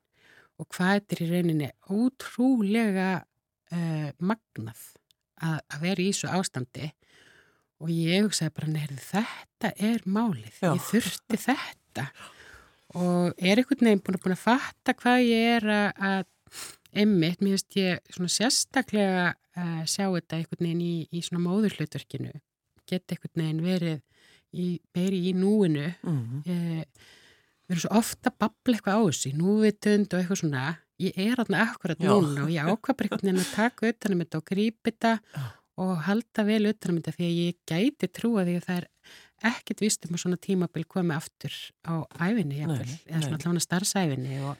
og 0.60 0.68
hvað 0.74 0.96
þetta 0.96 1.16
er 1.16 1.22
í 1.24 1.28
rauninni 1.30 1.68
ótrúlega 1.90 3.10
uh, 3.20 4.08
magnað 4.20 4.82
að, 5.40 5.56
að 5.58 5.86
vera 5.86 6.04
í 6.04 6.10
þessu 6.10 6.32
ástandi. 6.36 6.90
Og 7.80 7.92
ég 7.94 8.26
hugsaði 8.26 8.52
bara, 8.58 8.72
neður 8.74 9.00
þetta 9.06 9.70
er 9.80 10.02
málið, 10.04 10.58
Já. 10.60 10.74
ég 10.74 10.82
þurfti 10.90 11.38
þetta. 11.46 12.04
Og 13.00 13.38
er 13.38 13.62
einhvern 13.62 13.86
veginn 13.86 14.02
búin 14.04 14.18
að, 14.18 14.24
búin 14.26 14.36
að 14.36 14.42
fatta 14.42 14.94
hvað 14.98 15.22
ég 15.24 15.46
er 15.54 15.68
að, 15.72 16.02
að 16.10 16.64
einmitt, 17.00 17.40
mér 17.40 17.54
finnst 17.54 17.78
ég 17.78 18.12
svona 18.12 18.32
sérstaklega 18.34 19.24
uh, 19.32 19.82
sjá 19.88 20.08
þetta 20.10 20.40
einhvern 20.40 20.66
veginn 20.66 20.84
í, 20.84 20.94
í 21.08 21.22
svona 21.24 21.44
móðurhlutverkinu. 21.46 22.34
Geta 22.90 23.16
einhvern 23.16 23.44
veginn 23.44 23.64
verið 23.64 23.98
í, 24.52 24.66
meiri 24.96 25.22
í 25.30 25.34
núinu. 25.38 25.88
Mm. 26.02 26.42
eh, 26.44 27.08
við 27.70 27.76
erum 27.76 27.82
svo 27.86 27.92
ofta 28.00 28.32
að 28.32 28.38
babla 28.42 28.76
eitthvað 28.76 28.98
á 28.98 29.02
þessu, 29.06 29.32
núvitund 29.38 30.10
og 30.10 30.20
eitthvað 30.20 30.40
svona 30.42 30.64
ég 31.00 31.16
er 31.22 31.38
þarna 31.40 31.62
akkurat 31.64 32.02
núna 32.02 32.44
og 32.44 32.50
ég 32.52 32.66
ákvað 32.68 32.98
veginn 33.14 33.40
að 33.40 33.54
taka 33.54 33.88
utanum 33.94 34.20
þetta 34.24 34.40
og 34.42 34.46
grípa 34.50 34.90
þetta 34.90 35.12
og 35.80 35.92
halda 36.04 36.44
vel 36.44 36.66
utanum 36.68 36.98
þetta 37.00 37.14
því 37.16 37.28
að 37.30 37.38
ég 37.40 37.60
gæti 37.70 38.10
trúa 38.12 38.44
því 38.44 38.56
að 38.58 38.66
það 38.66 38.80
er 38.82 38.88
ekkit 39.50 39.80
vist 39.80 40.04
um 40.04 40.16
að 40.18 40.20
svona 40.26 40.36
tímabil 40.44 40.84
komi 40.84 41.14
aftur 41.16 41.54
á 41.88 41.94
æfinni 42.20 42.58
jafnvel, 42.60 42.84
Nei, 42.84 43.00
eða 43.08 43.22
svona 43.24 43.38
allavega 43.40 43.64
starfsæfinni 43.64 44.40
og, 44.44 44.56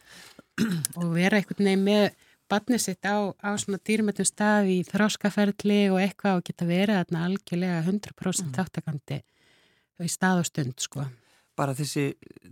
og 0.96 1.10
vera 1.12 1.36
einhvern 1.36 1.66
veginn 1.68 1.84
með 1.84 2.06
barnið 2.50 2.80
sitt 2.86 3.04
á, 3.04 3.16
á 3.36 3.50
svona 3.60 3.78
dýrmættum 3.84 4.26
stað 4.26 4.70
í 4.72 4.78
þráskaferli 4.88 5.82
og 5.92 6.00
eitthvað 6.00 6.40
og 6.40 6.46
geta 6.48 6.66
verið 6.66 6.96
þarna 7.02 7.26
algjörlega 7.28 7.82
100% 7.84 8.46
Mm. 8.46 8.54
þáttakandi 8.56 9.20
í 10.00 10.08
stað 10.08 10.40
og 10.40 10.46
stund 10.48 10.80
sko. 10.80 11.04
Bara 11.60 11.76
þessi, 11.76 12.06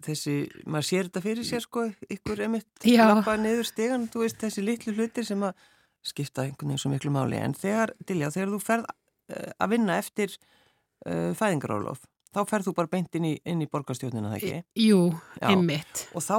þessi, 0.04 0.36
maður 0.68 0.86
sér 0.90 1.08
þetta 1.08 1.24
fyrir 1.24 1.48
sér 1.48 1.64
sko, 1.64 1.86
ykkur 2.12 2.44
emitt 2.44 2.88
lappa 2.92 3.38
niður 3.40 3.68
stegan, 3.68 4.04
þú 4.12 4.26
veist, 4.26 4.36
þessi 4.42 4.64
litlu 4.66 4.92
hlutir 4.98 5.24
sem 5.24 5.46
að 5.48 5.66
skipta 6.04 6.44
einhvern 6.44 6.74
veginn 6.74 6.82
svo 6.82 6.92
miklu 6.92 7.12
máli. 7.14 7.40
En 7.40 7.56
þegar, 7.56 7.94
Dilja, 8.04 8.28
þegar 8.34 8.52
þú 8.52 8.60
ferð 8.66 8.86
uh, 8.90 9.48
að 9.56 9.72
vinna 9.74 9.96
eftir 10.02 10.36
uh, 10.36 11.32
fæðingarálof, 11.38 12.04
þá 12.36 12.42
ferð 12.50 12.68
þú 12.68 12.76
bara 12.76 12.92
beint 12.92 13.18
inn 13.18 13.30
í, 13.30 13.32
inn 13.48 13.64
í 13.64 13.70
borgarstjórnina, 13.72 14.34
það 14.34 14.38
ekki? 14.42 14.60
Jú, 14.84 15.00
Já. 15.40 15.48
einmitt. 15.54 16.04
Og 16.12 16.24
þá, 16.28 16.36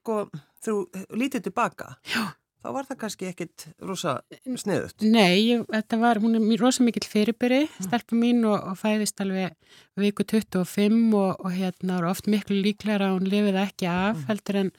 sko, 0.00 0.18
þú 0.64 0.76
lítið 1.14 1.48
tilbaka, 1.48 1.94
Já. 2.10 2.24
Þá 2.62 2.68
var 2.74 2.86
það 2.88 2.98
kannski 3.02 3.28
ekkit 3.30 3.66
rosa 3.86 4.14
sniðut. 4.44 5.04
Nei, 5.06 5.34
ég, 5.48 5.64
þetta 5.70 5.98
var, 6.02 6.20
hún 6.22 6.36
er 6.38 6.60
rosa 6.62 6.82
mikill 6.86 7.06
fyrirbyrði, 7.08 7.68
Mm. 7.68 7.86
stelpa 7.88 8.16
mín 8.18 8.44
og, 8.48 8.56
og 8.72 8.78
fæðist 8.80 9.20
alveg 9.24 9.54
viku 9.96 10.24
25 10.24 11.14
og, 11.14 11.36
og 11.44 11.52
hérna 11.54 12.00
var 12.00 12.10
oft 12.10 12.26
miklu 12.26 12.58
líklega 12.62 13.06
að 13.08 13.18
hún 13.18 13.28
lifið 13.30 13.60
ekki 13.66 13.86
af 13.90 14.16
Mm. 14.16 14.24
heldur 14.30 14.56
en, 14.64 14.72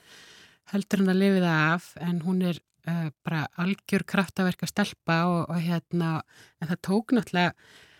heldur 0.73 0.99
en 1.05 1.13
að 1.13 1.21
lifið 1.23 1.47
af 1.49 1.93
en 2.01 2.21
hún 2.21 2.41
er 2.49 2.59
uh, 2.87 3.09
bara 3.23 3.47
algjör 3.57 4.03
kraftaverka 4.05 4.67
stelpa 4.67 5.21
og, 5.29 5.49
og 5.49 5.61
hérna, 5.61 6.21
en 6.61 6.67
það 6.67 6.81
tók 6.87 7.13
náttúrulega 7.15 7.53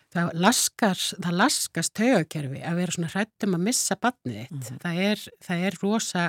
það 0.10 0.32
laskast, 0.41 1.13
það 1.21 1.36
laskast 1.38 1.93
taugakerfi 1.93 2.63
að 2.65 2.80
vera 2.82 2.91
svona 2.95 3.12
hrættum 3.13 3.54
að 3.54 3.62
missa 3.67 3.95
badnið 4.01 4.39
þitt. 4.39 4.51
Mhm. 4.71 4.80
það, 4.82 5.01
er, 5.06 5.19
það 5.45 5.65
er 5.67 5.77
rosa 5.84 6.23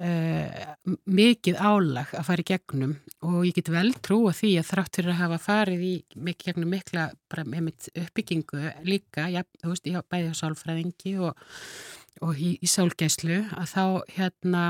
uh, 0.00 0.74
mikið 1.06 1.60
álag 1.60 2.12
að 2.16 2.26
fara 2.28 2.44
í 2.44 2.48
gegnum 2.50 2.96
og 3.26 3.38
ég 3.46 3.56
get 3.58 3.70
vel 3.72 3.92
trúa 4.04 4.34
því 4.36 4.52
að 4.60 4.68
þrátt 4.70 4.98
fyrir 5.00 5.14
að 5.14 5.22
hafa 5.22 5.38
farið 5.46 5.86
í 5.86 5.94
mikið 6.16 6.50
gegnum 6.50 6.74
mikla 6.76 7.06
uppbyggingu 7.32 8.64
líka, 8.86 9.28
ja, 9.32 9.44
þú 9.62 9.72
veist, 9.72 9.88
ég 9.88 10.10
bæði 10.10 10.32
á 10.32 10.40
sálfræðingi 10.40 11.16
og, 11.20 11.46
og 12.22 12.36
í, 12.38 12.56
í 12.60 12.68
sálgæslu 12.70 13.42
að 13.56 13.72
þá 13.72 13.84
hérna 14.18 14.66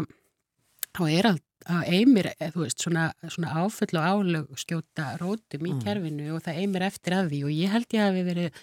þá 0.96 1.02
er 1.12 1.30
allt 1.32 1.42
að 1.66 1.88
eimir, 1.96 2.28
eh, 2.38 2.52
þú 2.54 2.62
veist, 2.62 2.82
svona, 2.84 3.08
svona 3.26 3.56
áfull 3.58 3.98
og 3.98 4.04
álög 4.06 4.60
skjóta 4.60 5.16
rótum 5.18 5.66
í 5.66 5.72
Mm. 5.74 5.80
kerfinu 5.82 6.34
og 6.36 6.44
það 6.44 6.60
eimir 6.62 6.82
eftir 6.86 7.16
að 7.16 7.30
því 7.32 7.40
og 7.44 7.50
ég 7.50 7.72
held 7.74 7.88
ég 7.96 8.04
hafi 8.06 8.22
verið 8.22 8.62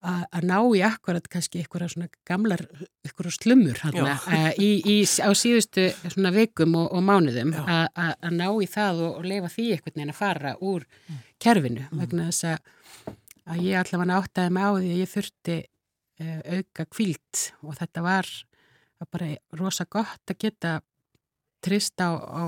að 0.00 0.44
ná 0.48 0.56
í 0.76 0.80
akkurat 0.86 1.26
kannski 1.28 1.60
einhverja 1.60 1.88
svona 1.92 2.08
gamlar, 2.24 2.62
einhverja 3.04 3.32
slumur 3.36 3.80
hana, 3.82 4.14
Já. 4.16 4.52
í, 4.56 4.70
í, 4.80 4.94
á 5.20 5.28
síðustu 5.36 5.88
svona 6.08 6.30
vikum 6.32 6.74
og, 6.80 6.86
og 6.96 7.02
mánuðum 7.04 7.52
að- 7.60 8.30
ná 8.32 8.46
í 8.64 8.68
það 8.72 9.02
og, 9.04 9.18
og 9.20 9.28
leifa 9.28 9.50
því 9.52 9.66
einhvern 9.74 9.96
veginn 9.98 10.14
að 10.14 10.20
fara 10.22 10.54
úr 10.64 10.86
kerfinu 11.40 11.84
vegna 11.92 12.30
þess 12.30 12.48
að, 12.54 12.72
að 13.52 13.62
ég 13.66 13.80
allavega 13.82 14.20
áttaði 14.22 14.54
mig 14.56 14.64
á 14.64 14.70
því 14.78 14.90
að 14.94 15.02
ég 15.02 15.12
þurfti 15.14 15.58
uh, 15.60 16.40
auka 16.56 16.88
kvílt 16.96 17.44
og 17.62 17.76
þetta 17.82 18.06
var 18.08 18.32
var 19.00 19.08
bara 19.12 19.30
rosa 19.56 19.84
gott 19.88 20.32
að 20.32 20.40
geta 20.46 20.74
trist 21.64 22.00
á, 22.00 22.08
á 22.16 22.42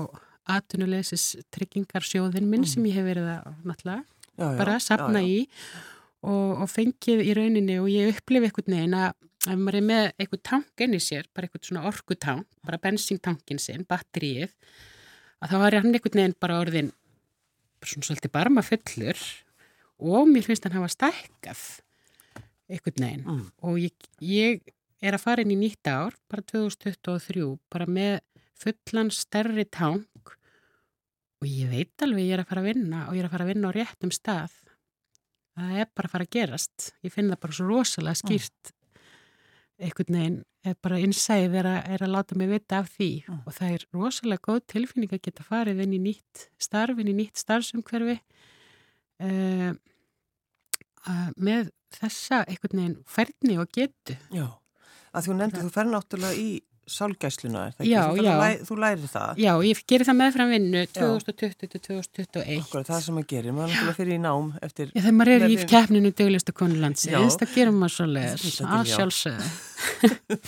atvinnuleysis 0.57 1.35
tryggingarsjóðin 1.53 2.49
minn 2.49 2.65
Mm. 2.65 2.69
sem 2.73 2.83
ég 2.89 2.97
hef 2.97 3.05
verið 3.07 3.29
að 3.29 3.53
náttúrulega 3.63 4.03
Já, 4.33 4.45
já, 4.49 4.57
bara 4.57 4.79
sapna 4.81 5.21
já. 5.21 5.27
í 5.29 5.47
og, 6.23 6.63
og 6.63 6.69
fengið 6.71 7.21
í 7.27 7.35
rauninni 7.37 7.77
og 7.81 7.89
ég 7.91 8.13
upplifi 8.15 8.49
einhvern 8.49 8.75
veginn 8.77 8.97
að 8.97 9.13
ef 9.43 9.59
maður 9.59 9.77
er 9.81 9.85
með 9.89 10.03
einhvern 10.23 10.43
tank 10.47 10.83
inn 10.85 10.95
í 10.95 11.01
sér, 11.03 11.25
bara 11.35 11.49
einhvern 11.49 11.67
svona 11.67 11.85
orkutank, 11.89 12.47
bara 12.63 12.79
bensíntankin 12.79 13.59
sinn, 13.59 13.83
batteríið, 13.89 14.53
að 15.43 15.51
þá 15.51 15.57
var 15.65 15.77
hann 15.81 15.91
einhvern 15.91 16.19
veginn 16.21 16.37
bara 16.39 16.59
orðin 16.63 16.93
svona 17.83 18.07
svolítið 18.07 18.31
barma 18.31 18.63
fullur 18.63 19.19
og 20.03 20.29
mér 20.31 20.45
finnst 20.47 20.63
hann 20.63 20.77
hafa 20.77 20.91
stækkað 20.93 21.65
einhvern 22.71 23.03
veginn 23.03 23.25
Mm. 23.27 23.43
og 23.67 23.75
ég, 23.83 23.91
ég 24.23 24.61
er 25.03 25.17
að 25.17 25.25
fara 25.25 25.43
inn 25.43 25.51
í 25.51 25.59
nýtt 25.59 25.91
ár, 25.91 26.15
bara 26.31 26.41
2023, 26.47 27.57
bara 27.69 27.85
með 27.85 28.21
fullan 28.55 29.11
stærri 29.11 29.65
tank 29.67 30.37
og 31.43 31.47
ég 31.49 31.67
veit 31.67 32.05
alveg 32.05 32.29
ég 32.29 32.37
er 32.37 32.43
að 32.45 32.47
fara 32.53 32.63
að 32.63 32.69
vinna 32.71 33.01
og 33.09 33.17
ég 33.17 33.19
er 33.19 33.27
að 33.27 33.33
fara 33.35 33.43
að 33.43 33.51
vinna 33.51 33.67
á 33.67 33.75
réttum 33.75 34.13
stað. 34.15 34.53
Það 35.53 35.75
er 35.83 35.89
bara 35.93 36.09
að 36.09 36.13
fara 36.15 36.25
að 36.25 36.33
gerast. 36.33 36.87
Ég 37.05 37.13
finn 37.13 37.29
það 37.29 37.39
bara 37.45 37.53
svo 37.57 37.67
rosalega 37.69 38.19
skýrt 38.23 38.71
einhvern 39.83 40.15
veginn, 40.15 40.35
er 40.63 40.75
bara 40.85 40.99
innsæðið 41.03 41.55
er, 41.59 41.67
er 41.95 42.03
að 42.05 42.11
láta 42.13 42.35
mig 42.39 42.47
vita 42.53 42.77
af 42.79 42.91
því 42.93 43.09
Mm. 43.27 43.39
og 43.45 43.53
það 43.57 43.73
er 43.73 43.85
rosalega 43.93 44.45
góð 44.47 44.59
tilfinning 44.73 45.11
að 45.13 45.21
geta 45.27 45.43
farið 45.43 45.81
inn 45.83 45.95
í 45.97 45.99
nýtt 45.99 46.43
starf, 46.61 46.99
inn 47.01 47.09
í 47.11 47.15
nýtt 47.17 47.41
starfsumhverfi 47.41 48.15
uh, 49.19 49.73
með 51.35 51.71
þessa 51.97 52.43
einhvern 52.47 52.79
veginn 52.79 52.99
færni 53.05 53.57
og 53.59 53.67
getu. 53.75 54.15
Já, 54.31 54.47
að 55.13 55.27
þú 55.27 55.35
nefndi, 55.41 55.65
þú 55.65 55.73
fer 55.75 55.89
náttúrulega 55.91 56.39
í 56.39 56.47
sálgæsluna, 56.89 57.61
er 57.69 57.73
það 57.77 57.83
ekki? 57.83 57.91
Já, 57.93 58.01
ferð 58.09 58.25
já. 58.27 58.33
læ, 58.41 58.49
þú 58.67 58.75
lærir 58.83 59.09
það. 59.13 59.39
Já, 59.43 59.51
ég 59.63 59.81
gerir 59.87 60.05
það 60.09 60.17
meðfram 60.19 60.49
vinnu 60.53 60.81
2020-2021. 60.97 62.59
Okkur, 62.63 62.85
það 62.89 62.99
sem 63.05 63.13
maður 63.17 63.29
gerir, 63.31 63.51
maður 63.55 63.63
er 63.63 63.73
náttúrulega 63.73 63.97
fyrir 63.99 64.13
í 64.13 64.21
nám 64.23 64.47
eftir, 64.67 64.85
Já, 64.91 64.99
þegar 64.99 65.17
maður 65.19 65.33
er 65.37 65.45
í 65.47 65.57
keppninu 65.73 66.11
duglustu 66.19 66.51
konulandsins, 66.59 67.15
Já. 67.15 67.39
það 67.39 67.55
gerir 67.55 67.73
maður 67.77 67.95
svo 67.95 68.07
leiðis, 68.11 68.59
að 68.59 68.67
til, 68.67 68.83
já. 68.83 68.95
sjálfsögðu. 68.99 69.47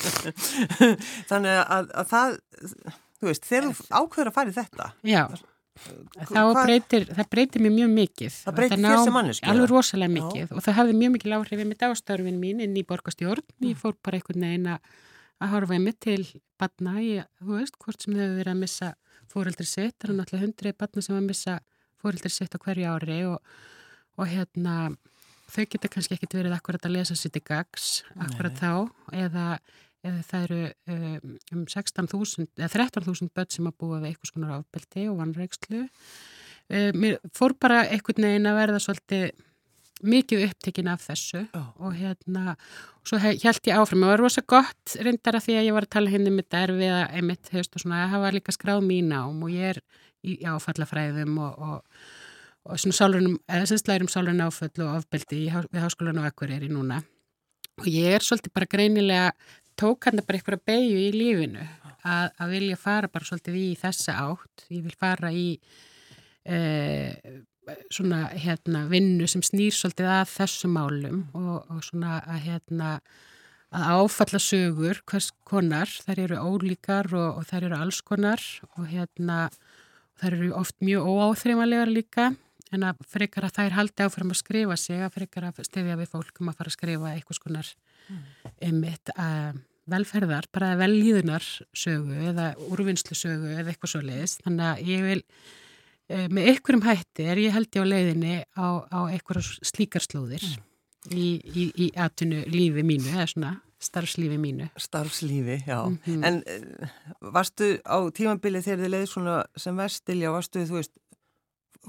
þannig 1.31 1.59
að, 1.63 1.91
að 2.03 2.13
það, 2.13 2.37
þú 3.19 3.31
veist, 3.31 3.49
þegar 3.51 3.69
þú 3.69 3.89
ákveður 4.01 4.31
að 4.31 4.37
fara 4.39 4.51
í 4.51 4.57
þetta, 4.59 4.89
Já, 5.05 5.23
þá 5.75 6.39
hvað- 6.39 6.61
breytir, 6.65 7.07
það 7.15 7.31
breytir 7.35 7.63
mér 7.65 7.73
mjög 7.75 7.89
mikið. 7.95 8.35
Það 8.45 8.59
breytir 8.59 8.79
þér 8.83 9.01
sem 9.03 9.15
manneskju, 9.15 9.49
Alveg 9.51 9.71
rosalega 9.71 10.11
Já. 10.11 10.15
mikið 10.19 10.53
og 10.55 10.61
það 10.63 10.77
hafði 10.79 10.93
mjög 11.01 11.11
mikið 11.15 11.35
áhrif 11.39 11.59
við 11.59 11.67
mitt 11.71 11.83
ástörfin 11.89 12.39
mín 12.39 12.61
inn 12.63 12.77
í 12.79 12.83
borgastjórn. 12.87 13.43
Ég 13.67 13.75
fór 13.81 13.97
bara 14.03 14.15
einhvern 14.19 14.45
veginn 14.47 14.69
að 14.71 14.79
að 15.43 15.51
horfa 15.55 15.75
einmitt 15.75 15.99
til 16.03 16.21
batna, 16.59 16.99
ég, 17.03 17.27
þú 17.41 17.57
veist, 17.59 17.79
hvort 17.81 18.01
sem 18.01 18.13
þau 18.15 18.21
hefur 18.21 18.37
verið 18.39 18.53
að 18.53 18.61
missa 18.61 18.91
fóreldri 19.31 19.67
sitt, 19.67 19.97
það 19.99 20.09
er 20.09 20.15
náttúrulega 20.19 20.45
hundrið 20.45 20.77
batna 20.79 21.03
sem 21.03 21.17
að 21.17 21.27
missa 21.29 21.57
fóreldri 22.01 22.31
sitt 22.31 22.55
á 22.55 22.59
hverju 22.61 22.91
ári 22.93 23.19
og, 23.27 23.55
og 24.19 24.29
hérna 24.31 24.75
þau 25.51 25.65
geta 25.69 25.91
kannski 25.91 26.15
ekkit 26.17 26.37
verið 26.39 26.55
akkurat 26.55 26.85
að 26.87 26.95
lesa 26.97 27.17
sitt 27.17 27.37
í 27.37 27.43
gags 27.45 28.03
akkurat 28.15 28.55
Nei, 28.55 28.61
þá 28.61 29.19
eða, 29.25 29.47
eða 30.05 30.23
það 30.29 30.45
eru 30.47 30.61
um, 30.95 31.35
um 31.53 31.65
16.000 31.69 32.47
eða 32.61 32.71
13.000 32.73 33.33
börn 33.35 33.51
sem 33.53 33.69
að 33.69 33.77
búa 33.81 33.99
við 34.01 34.11
eitthvað 34.11 34.31
skonar 34.31 34.55
ábeldi 34.59 35.07
og 35.11 35.19
vannreikslu 35.21 35.83
uh, 35.85 36.91
mér 36.97 37.19
fór 37.37 37.57
bara 37.61 37.83
einhvern 37.89 38.29
veginn 38.29 38.49
að 38.49 38.59
verða 38.61 38.81
svolítið 38.87 39.27
mikið 40.09 40.45
upptekinn 40.49 40.91
af 40.91 41.03
þessu 41.05 41.41
Já. 41.45 41.63
og 41.79 41.95
hérna, 41.97 42.55
svo 43.07 43.19
held 43.21 43.41
ég 43.41 43.79
áfram. 43.79 44.03
Og 44.03 44.09
það 44.09 44.13
var 44.13 44.23
rosa 44.23 44.43
gott 44.55 44.95
reyndara 44.99 45.41
því 45.43 45.57
að 45.59 45.67
ég 45.69 45.77
var 45.77 45.87
að 45.87 45.95
tala 45.97 46.13
henni 46.13 46.35
með 46.35 46.47
derfið 46.55 46.93
að 46.99 47.17
einmitt, 47.19 47.49
þú 47.49 47.59
veist, 47.59 47.75
og 47.75 47.83
svona, 47.85 48.03
að 48.03 48.13
hafa 48.15 48.31
líka 48.35 48.55
skráð 48.55 48.85
mín 48.85 49.11
ám 49.15 49.43
og 49.43 49.51
ég 49.53 49.75
er 49.75 49.81
í 50.25 50.37
áfallafræðum 50.49 51.41
og, 51.45 51.67
og, 51.67 52.05
og 52.65 52.81
svona 52.81 52.99
sálunum, 52.99 53.35
eða 53.49 53.67
sem 53.69 53.81
slærum 53.81 54.09
sálun 54.11 54.45
áföll 54.45 54.85
og 54.85 55.01
ofbeldi 55.01 55.43
í, 55.45 55.51
við 55.69 55.85
háskólan 55.85 56.21
og 56.23 56.29
Akureyri 56.29 56.71
núna. 56.71 57.03
Og 57.81 57.89
ég 57.91 58.15
er 58.15 58.23
svolítið 58.23 58.55
bara 58.55 58.71
greinilega 58.71 59.31
tók 59.79 60.07
hann 60.07 60.21
bara 60.23 60.39
eitthvað 60.39 60.63
beigju 60.67 61.01
í 61.01 61.09
lífinu 61.15 61.65
að, 62.05 62.29
að 62.39 62.53
vilja 62.53 62.77
fara 62.79 63.11
bara 63.11 63.27
svolítið 63.27 63.59
í 63.59 63.67
þessa 63.79 64.15
átt, 64.23 64.65
ég 64.71 64.85
vil 64.85 64.95
fara 64.99 65.31
í 65.35 65.47
e, 66.45 66.59
svona 67.93 68.25
hérna 68.34 68.86
vinnu 68.91 69.28
sem 69.30 69.43
snýr 69.45 69.73
svolítið 69.75 70.12
að 70.12 70.34
þessum 70.34 70.75
málum 70.78 71.23
og, 71.38 71.65
og 71.71 71.82
svona 71.86 72.19
að 72.23 72.43
hérna 72.49 72.91
að 73.75 73.88
áfalla 73.97 74.39
sögur 74.39 75.01
hvers 75.10 75.32
konar, 75.47 75.89
þær 75.89 76.21
eru 76.28 76.39
ólíkar 76.39 77.10
og, 77.13 77.41
og 77.41 77.49
þær 77.49 77.67
eru 77.69 77.80
alls 77.82 78.01
konar 78.06 78.43
og 78.75 78.88
hérna 78.91 79.49
þær 80.21 80.38
eru 80.38 80.51
oft 80.56 80.78
mjög 80.86 81.10
óáþreifanlegar 81.12 81.91
líka 81.91 82.32
en 82.73 82.86
að 82.88 83.04
frekar 83.10 83.47
að 83.47 83.58
þær 83.60 83.78
haldi 83.78 84.06
áfram 84.06 84.34
að 84.34 84.41
skrifa 84.41 84.78
sig, 84.80 85.01
að 85.04 85.15
frekar 85.19 85.49
að 85.49 85.63
stefja 85.67 85.97
við 85.99 86.12
fólkum 86.12 86.49
að 86.51 86.60
fara 86.60 86.71
að 86.71 86.78
skrifa 86.78 87.13
eitthvað 87.13 87.39
skonar 87.39 87.71
mm. 88.08 88.21
einmitt 88.67 89.12
að 89.15 89.62
velferðar, 89.91 90.47
bara 90.54 90.73
veljíðunar 90.80 91.45
sögu 91.78 92.17
eða 92.32 92.54
úrvinnslu 92.71 93.17
sögu 93.17 93.51
eða 93.54 93.69
eitthvað 93.69 93.91
svo 93.91 94.01
leiðist. 94.01 94.41
Þannig 94.45 94.65
að 94.71 94.89
ég 94.89 95.04
vil 95.06 95.19
með 96.09 96.49
einhverjum 96.51 96.85
hætti 96.85 97.25
er 97.25 97.41
ég 97.41 97.53
held 97.55 97.69
ég 97.73 97.85
á 97.85 97.91
leiðinni 97.91 98.35
á, 98.53 98.67
á 98.85 98.99
einhverjum 99.09 99.65
slíkar 99.65 100.03
slóðir 100.05 100.43
mm. 100.45 100.65
í, 101.11 101.27
í, 101.41 101.63
í 101.87 101.91
atvinnu 101.97 102.43
lífi 102.51 102.85
mínu 102.85 103.13
eða 103.15 103.29
svona 103.31 103.53
starfslífi 103.85 104.37
mínu. 104.39 104.69
Starfslífi, 104.77 105.63
já. 105.67 105.85
Mm 105.85 105.99
-hmm. 106.05 106.25
En 106.25 106.43
e, 106.45 106.61
varstu 107.19 107.77
á 107.85 107.97
tímabilið 108.11 108.63
þegar 108.63 108.79
þið 108.79 108.89
leiði 108.89 109.07
svona 109.07 109.35
sem 109.55 109.77
vestilja, 109.77 110.31
varstu 110.31 110.65
þú 110.65 110.75
veist, 110.79 110.93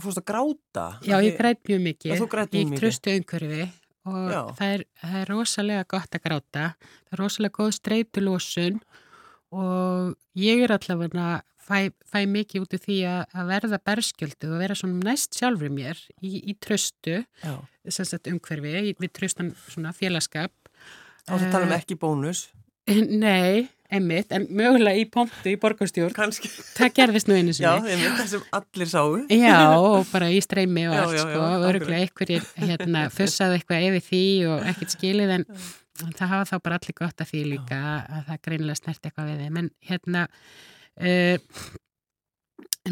fórst 0.00 0.18
að 0.18 0.28
gráta? 0.30 0.86
Já, 1.02 1.16
ég 1.22 1.36
græt 1.38 1.60
mjög 1.68 1.80
mikið. 1.80 2.10
Ég 2.52 2.78
tröstu 2.78 3.10
umhverfi 3.16 3.70
og 4.06 4.56
það 4.58 4.70
er, 4.74 4.84
það 5.00 5.20
er 5.20 5.28
rosalega 5.28 5.84
gott 5.88 6.14
að 6.14 6.22
gráta, 6.22 6.64
það 7.06 7.12
er 7.12 7.18
rosalega 7.18 7.56
góð 7.58 7.72
streytulósun 7.74 8.80
og 9.50 10.14
ég 10.34 10.62
er 10.62 10.72
allavega 10.76 11.42
fæ, 11.66 11.92
fæ 12.06 12.18
mikið 12.30 12.64
út 12.64 12.76
af 12.76 12.84
því 12.86 12.98
að, 13.10 13.38
verða 13.50 13.80
berskjöldu 13.90 14.52
og 14.52 14.62
vera 14.62 14.78
svona 14.78 15.10
næst 15.10 15.38
sjálfur 15.38 15.72
mér 15.72 16.00
í, 16.20 16.40
í 16.50 16.56
tröstu 16.62 17.22
umhverfi, 17.86 18.94
við 18.98 19.14
tröstan 19.14 19.54
svona 19.68 19.94
félagskap. 19.96 20.54
Og 21.26 21.42
þú 21.42 21.50
tala 21.50 21.66
um 21.66 21.74
ekki 21.76 21.98
bónus? 21.98 22.46
Nei, 23.26 23.66
Emmitt, 23.86 24.32
en 24.34 24.48
mögulega 24.50 24.98
í 24.98 25.04
pontu 25.10 25.52
í 25.52 25.58
borgarstjórn. 25.62 26.14
Kanski 26.16 26.48
Það 26.50 26.92
gerðist 26.96 27.28
nú 27.30 27.36
einu 27.38 27.52
sinni. 27.54 27.68
Já, 27.68 27.92
emmitt, 27.94 28.16
það 28.18 28.30
sem 28.32 28.46
allir 28.58 28.88
sáu. 28.90 29.12
Já, 29.30 29.58
og 29.92 30.08
bara 30.10 30.30
í 30.34 30.40
streymi 30.42 30.88
og 30.90 30.96
allt 31.04 31.20
sko, 31.22 31.42
öruglega 31.68 32.00
einhverjir 32.02 32.48
hérna, 32.58 33.04
fussaði 33.14 33.60
eitthvað 33.60 33.86
yfir 33.90 34.06
því 34.08 34.22
og 34.50 34.70
ekkert 34.72 34.96
skilið 34.96 35.34
en 35.36 35.46
það 36.02 36.32
hafa 36.32 36.48
þá 36.50 36.56
bara 36.66 36.80
allir 36.80 36.96
gott 36.98 37.22
að 37.22 37.30
því 37.30 37.44
líka 37.52 37.82
að 38.00 38.24
það 38.32 38.42
greinilega 38.48 38.80
snert 38.80 39.06
eitthvað 39.06 39.30
við 39.30 39.44
þeim. 39.44 39.60
En 39.62 39.70
hérna 39.92 40.26
uh, 41.00 41.36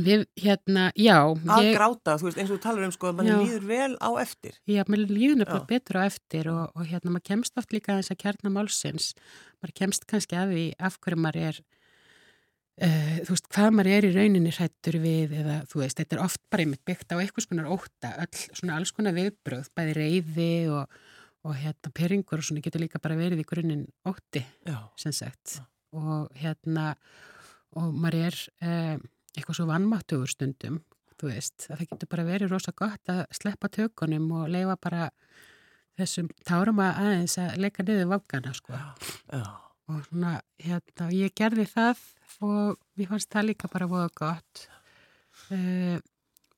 við, 0.02 0.24
hérna, 0.40 0.88
já. 0.98 1.16
Að 1.22 1.68
ég, 1.68 1.76
gráta, 1.76 2.16
þú 2.18 2.28
veist, 2.28 2.40
eins 2.40 2.50
og 2.50 2.58
þú 2.58 2.62
talar 2.64 2.86
um 2.86 2.94
sko 2.94 3.10
að 3.10 3.20
mann 3.20 3.30
líður 3.30 3.68
vel 3.68 3.92
á 4.00 4.10
eftir. 4.22 4.58
Já, 4.70 4.82
mann 4.88 5.06
líður 5.06 5.40
nefnilega 5.40 5.70
betur 5.70 6.00
á 6.00 6.02
eftir 6.04 6.50
og, 6.52 6.74
og 6.74 6.90
hérna, 6.90 7.14
maður 7.14 7.26
kemst 7.30 7.60
oft 7.60 7.74
líka 7.74 7.94
að 7.94 8.02
þess 8.02 8.14
að 8.14 8.20
kjarna 8.24 8.52
málsins. 8.54 9.08
Maður 9.62 9.74
kemst 9.80 10.06
kannski 10.10 10.38
að 10.38 10.54
því 10.54 10.66
af 10.88 10.98
hverju 11.04 11.20
maður 11.24 11.40
er, 11.48 11.60
uh, 12.86 13.18
þú 13.26 13.36
veist, 13.36 13.50
hvað 13.56 13.74
maður 13.78 13.92
er 13.96 14.08
í 14.08 14.14
rauninni 14.14 14.54
hrættur 14.58 15.00
við 15.02 15.36
eða, 15.42 15.58
þú 15.70 15.82
veist, 15.82 16.00
þetta 16.00 16.18
er 16.18 16.24
oft 16.26 16.42
bara 16.52 16.66
einmitt 16.66 16.84
byggt 16.88 17.14
á 17.14 17.16
eitthvað 17.20 17.48
skonar 17.48 17.74
óta, 17.74 18.14
öll, 18.24 18.46
svona 18.52 18.78
alls 18.78 18.94
konar 18.96 19.16
viðbröð, 19.18 19.70
bæði 19.76 19.98
reyði 20.00 20.54
og, 20.74 20.98
og 21.44 21.60
hérna, 21.60 21.94
peringur 21.94 22.42
og 22.42 22.48
svona 22.48 22.64
getur 22.64 22.82
líka 22.82 23.02
bara 23.02 23.18
verið 23.20 23.44
í 23.44 23.46
grunninn 23.48 23.86
óti, 24.08 24.42
sem 25.00 25.14
sagt. 25.14 25.60
Já. 25.60 25.68
Og 25.94 26.32
hérna, 26.34 26.96
og 27.80 27.92
maður 27.94 28.28
er... 28.28 28.40
Uh, 28.62 29.10
eitthvað 29.34 29.58
svo 29.58 29.66
vannmáttugur 29.66 30.30
stundum 30.30 30.78
þú 31.18 31.30
veist, 31.30 31.66
að 31.68 31.80
það 31.80 31.90
getur 31.92 32.10
bara 32.10 32.26
verið 32.28 32.52
rosa 32.52 32.74
gott 32.76 33.10
að 33.12 33.20
sleppa 33.34 33.70
tökunum 33.72 34.30
og 34.34 34.48
leifa 34.50 34.76
bara 34.82 35.08
þessum 35.98 36.30
tárum 36.46 36.80
að 36.82 37.00
aðeins 37.04 37.37
að 37.38 37.60
leika 37.62 37.84
niður 37.87 38.10
vangana 38.10 38.54
sko. 38.56 38.74
Já, 38.74 39.12
já. 39.30 39.44
og 39.90 40.00
svona, 40.08 40.32
hérna, 40.64 41.10
ég 41.14 41.34
gerði 41.38 41.66
það 41.70 42.02
og 42.44 42.80
við 42.98 43.12
fannst 43.12 43.30
það 43.30 43.48
líka 43.50 43.70
bara 43.70 43.90
voða 43.90 44.10
gott. 44.18 44.64
Uh, 45.52 45.98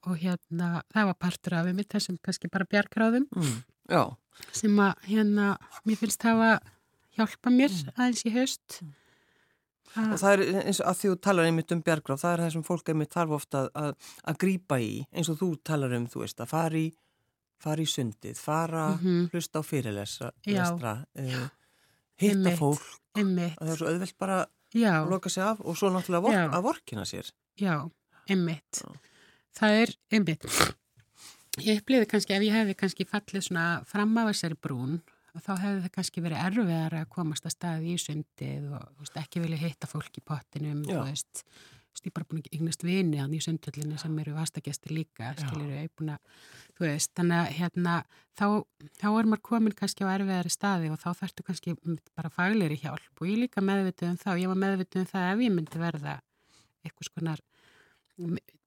og 0.06 0.20
hérna, 0.22 0.70
það 0.94 1.10
var 1.10 1.18
partur 1.20 1.58
af 1.58 1.72
mitt 1.76 1.92
þessum 1.92 2.20
kannski 2.22 2.48
bara 2.52 2.68
bjargráðum 2.70 3.24
mm, 3.26 3.56
sem 4.54 4.76
að 4.78 5.08
hérna, 5.08 5.56
mér 5.88 5.98
finnst 6.00 6.22
það 6.22 6.44
að 6.46 6.70
hjálpa 7.18 7.52
mér 7.52 7.72
mm. 7.74 7.96
aðeins 7.96 8.24
í 8.24 8.32
haust. 8.36 8.80
Mm 8.84 8.94
Ah. 9.94 10.12
Og 10.12 10.20
það 10.20 10.32
er 10.32 10.60
eins 10.64 10.80
og 10.82 10.90
að 10.90 11.00
þú 11.00 11.12
talar 11.24 11.48
einmitt 11.48 11.72
um 11.72 11.82
bjargráð, 11.84 12.22
það 12.22 12.32
er 12.32 12.42
það 12.44 12.52
sem 12.54 12.64
fólk 12.66 12.90
einmitt 12.92 13.14
þarf 13.14 13.36
ofta 13.38 13.62
að, 13.62 13.68
að, 13.82 14.10
að 14.32 14.38
grýpa 14.44 14.78
í, 14.82 14.92
eins 15.12 15.30
og 15.32 15.38
þú 15.40 15.50
talar 15.64 15.96
um, 15.96 16.08
þú 16.12 16.22
veist, 16.24 16.42
að 16.42 16.50
fara 16.52 16.80
í, 16.80 16.86
fara 17.62 17.84
í 17.84 17.88
sundið, 17.90 18.40
fara, 18.40 18.86
mm 18.94 18.98
-hmm. 19.04 19.30
hlusta 19.32 19.60
á 19.60 19.62
fyrirlestra, 19.64 20.32
uh, 21.16 21.48
hitta 22.20 22.56
fólk, 22.56 22.86
einmitt. 23.16 23.56
það 23.60 23.72
er 23.72 23.76
svo 23.76 23.86
auðvelt 23.92 24.18
bara 24.18 24.46
Já. 24.74 24.92
að 25.04 25.10
loka 25.10 25.28
sig 25.28 25.42
af 25.42 25.60
og 25.60 25.76
svo 25.76 25.90
náttúrulega 25.90 26.22
vor, 26.22 26.32
að 26.56 26.62
vorkina 26.62 27.04
sér. 27.04 27.32
Já, 27.56 27.90
einmitt. 28.28 28.82
Já. 28.82 28.88
Það 29.56 29.70
er 29.70 29.94
einmitt. 30.12 30.44
Ég 31.64 31.80
upplýði 31.80 32.06
kannski, 32.06 32.34
ef 32.36 32.42
ég 32.42 32.52
hefði 32.52 32.74
kannski 32.76 33.06
fallið 33.08 33.46
svona 33.46 33.84
fram 33.88 34.16
af 34.18 34.28
þessari 34.28 34.58
brún 34.60 34.98
þá 35.44 35.52
hefði 35.60 35.80
það 35.84 35.94
kannski 35.94 36.24
verið 36.24 36.44
erfiðar 36.48 36.98
að 37.00 37.08
komast 37.12 37.46
að 37.48 37.56
staði 37.56 37.94
í 37.94 38.02
sundið 38.02 38.68
og 38.76 39.00
veist, 39.00 39.16
ekki 39.22 39.42
vilja 39.42 39.62
hitta 39.62 39.88
fólk 39.90 40.20
í 40.20 40.24
pottinum 40.24 40.84
þú 40.86 41.00
veist, 41.06 41.42
ég 42.02 42.10
er 42.10 42.14
bara 42.18 42.28
búin 42.28 42.42
að 42.42 42.50
eignast 42.52 42.84
vini 42.84 43.22
í 43.24 43.40
sundhöllinni 43.42 43.98
sem 44.00 44.18
eru 44.20 44.36
vastagestir 44.36 44.92
líka 44.92 45.32
skilir 45.38 45.86
ég 45.86 45.92
búin 45.96 46.12
að 46.14 46.40
þú 46.76 46.86
veist, 46.86 47.12
þannig 47.16 47.40
að 47.40 47.52
hérna 47.56 47.94
þá, 48.36 48.46
þá 49.00 49.06
er 49.10 49.30
maður 49.30 49.44
komin 49.48 49.76
kannski 49.76 50.04
á 50.04 50.12
erfiðari 50.12 50.52
staði 50.52 50.92
og 50.92 51.00
þá 51.00 51.08
þarftu 51.22 51.46
kannski 51.46 51.76
bara 52.12 52.32
fagleiri 52.32 52.78
hjálp 52.82 53.22
og 53.22 53.30
ég 53.30 53.40
líka 53.46 53.64
meðvituð 53.64 54.12
um 54.12 54.20
og 54.34 54.42
ég 54.42 54.52
var 54.52 54.60
meðvituð 54.64 55.06
um 55.06 55.10
það 55.14 55.30
ef 55.30 55.46
ég 55.46 55.56
myndi 55.56 55.82
verða 55.82 56.18
eitthvað 56.84 57.10
skonar 57.10 57.42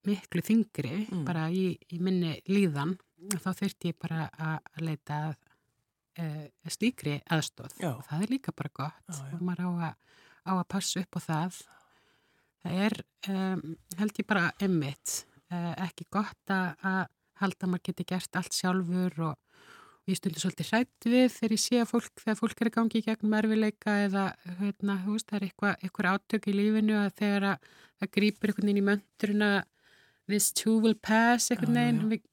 miklu 0.08 0.43
þingri 0.45 0.95
mm. 1.05 1.23
bara 1.27 1.47
í, 1.53 1.71
í 1.93 2.01
minni 2.01 2.38
líðan 2.49 2.95
þá 3.38 3.51
þurfti 3.51 3.93
ég 3.93 3.99
bara 4.01 4.27
að 4.32 4.84
leita 4.86 5.21
að 5.29 5.38
uh, 6.19 6.71
slíkri 6.71 7.19
aðstóð 7.32 7.75
Já. 7.79 7.91
og 7.95 8.03
það 8.08 8.25
er 8.25 8.34
líka 8.36 8.53
bara 8.55 8.73
gott 8.82 9.13
Já, 9.13 9.21
og 9.34 9.43
maður 9.45 9.65
á 9.65 9.71
að, 9.89 9.93
á 10.45 10.51
að 10.58 10.67
passa 10.75 11.03
upp 11.03 11.19
á 11.19 11.21
það. 11.25 11.60
Það 12.60 12.82
er 12.86 12.97
um, 13.32 13.63
held 13.99 14.19
ég 14.19 14.27
bara 14.29 14.49
emmitt 14.60 15.15
uh, 15.53 15.73
ekki 15.88 16.10
gott 16.12 16.53
að 16.53 17.08
halda 17.39 17.65
að 17.65 17.71
maður 17.73 17.86
geti 17.89 18.08
gert 18.08 18.39
allt 18.39 18.55
sjálfur 18.55 19.21
og, 19.29 19.36
og 20.03 20.12
ég 20.12 20.19
stundur 20.19 20.43
svolítið 20.43 20.71
hrætt 20.73 21.08
við 21.08 21.27
þegar 21.36 21.55
ég 21.55 21.63
sé 21.63 21.82
að 21.82 21.91
fólk, 21.93 22.23
þegar 22.23 22.39
fólk 22.39 22.63
er 22.63 22.69
að 22.69 22.75
gangi 22.77 22.99
í 22.99 23.05
gegnum 23.05 23.36
erfileika 23.39 23.97
eða 24.05 24.25
hérna, 24.60 24.97
veist, 25.05 25.29
það 25.29 25.39
er 25.39 25.45
eitthvað, 25.47 25.86
eitthvað 25.86 26.17
átök 26.17 26.49
í 26.49 26.55
lífinu 26.58 26.97
að 26.99 27.13
þegar 27.21 27.47
að, 27.53 27.69
það 28.01 28.12
grýpur 28.17 28.51
einhvern 28.51 28.69
veginn 28.69 28.82
í 28.82 28.88
möndurina 28.89 29.51
this 30.29 30.51
too 30.53 30.75
will 30.84 30.97
pass 30.99 31.49
einhvern 31.53 31.79
veginn. 31.79 32.27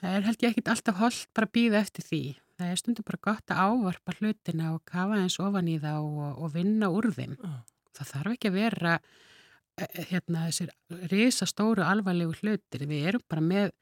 það 0.00 0.18
er 0.18 0.26
held 0.26 0.42
ég 0.42 0.50
ekkit 0.50 0.72
alltaf 0.74 1.00
holdt 1.00 1.30
bara 1.36 1.48
að 1.48 1.56
býða 1.56 1.84
eftir 1.84 2.08
því 2.10 2.24
það 2.56 2.72
er 2.72 2.80
stundum 2.80 3.06
bara 3.06 3.22
gott 3.28 3.52
að 3.52 3.62
ávarpa 3.66 4.14
hlutina 4.18 4.72
og 4.74 4.82
kafa 4.88 5.20
eins 5.20 5.38
ofan 5.42 5.70
í 5.70 5.78
þá 5.82 5.92
og, 6.00 6.28
og 6.42 6.52
vinna 6.54 6.90
úr 6.92 7.10
þeim. 7.16 7.36
Uh. 7.40 7.58
Það 7.96 8.12
þarf 8.12 8.34
ekki 8.34 8.50
að 8.50 8.58
vera 8.58 8.94
e, 8.96 9.86
e, 9.86 10.04
hérna 10.10 10.46
þessir 10.48 10.72
risastóru 11.12 11.84
alvarlegu 11.84 12.36
hlutir. 12.40 12.86
Við 12.88 13.10
erum 13.12 13.24
bara 13.28 13.44
með, 13.44 13.72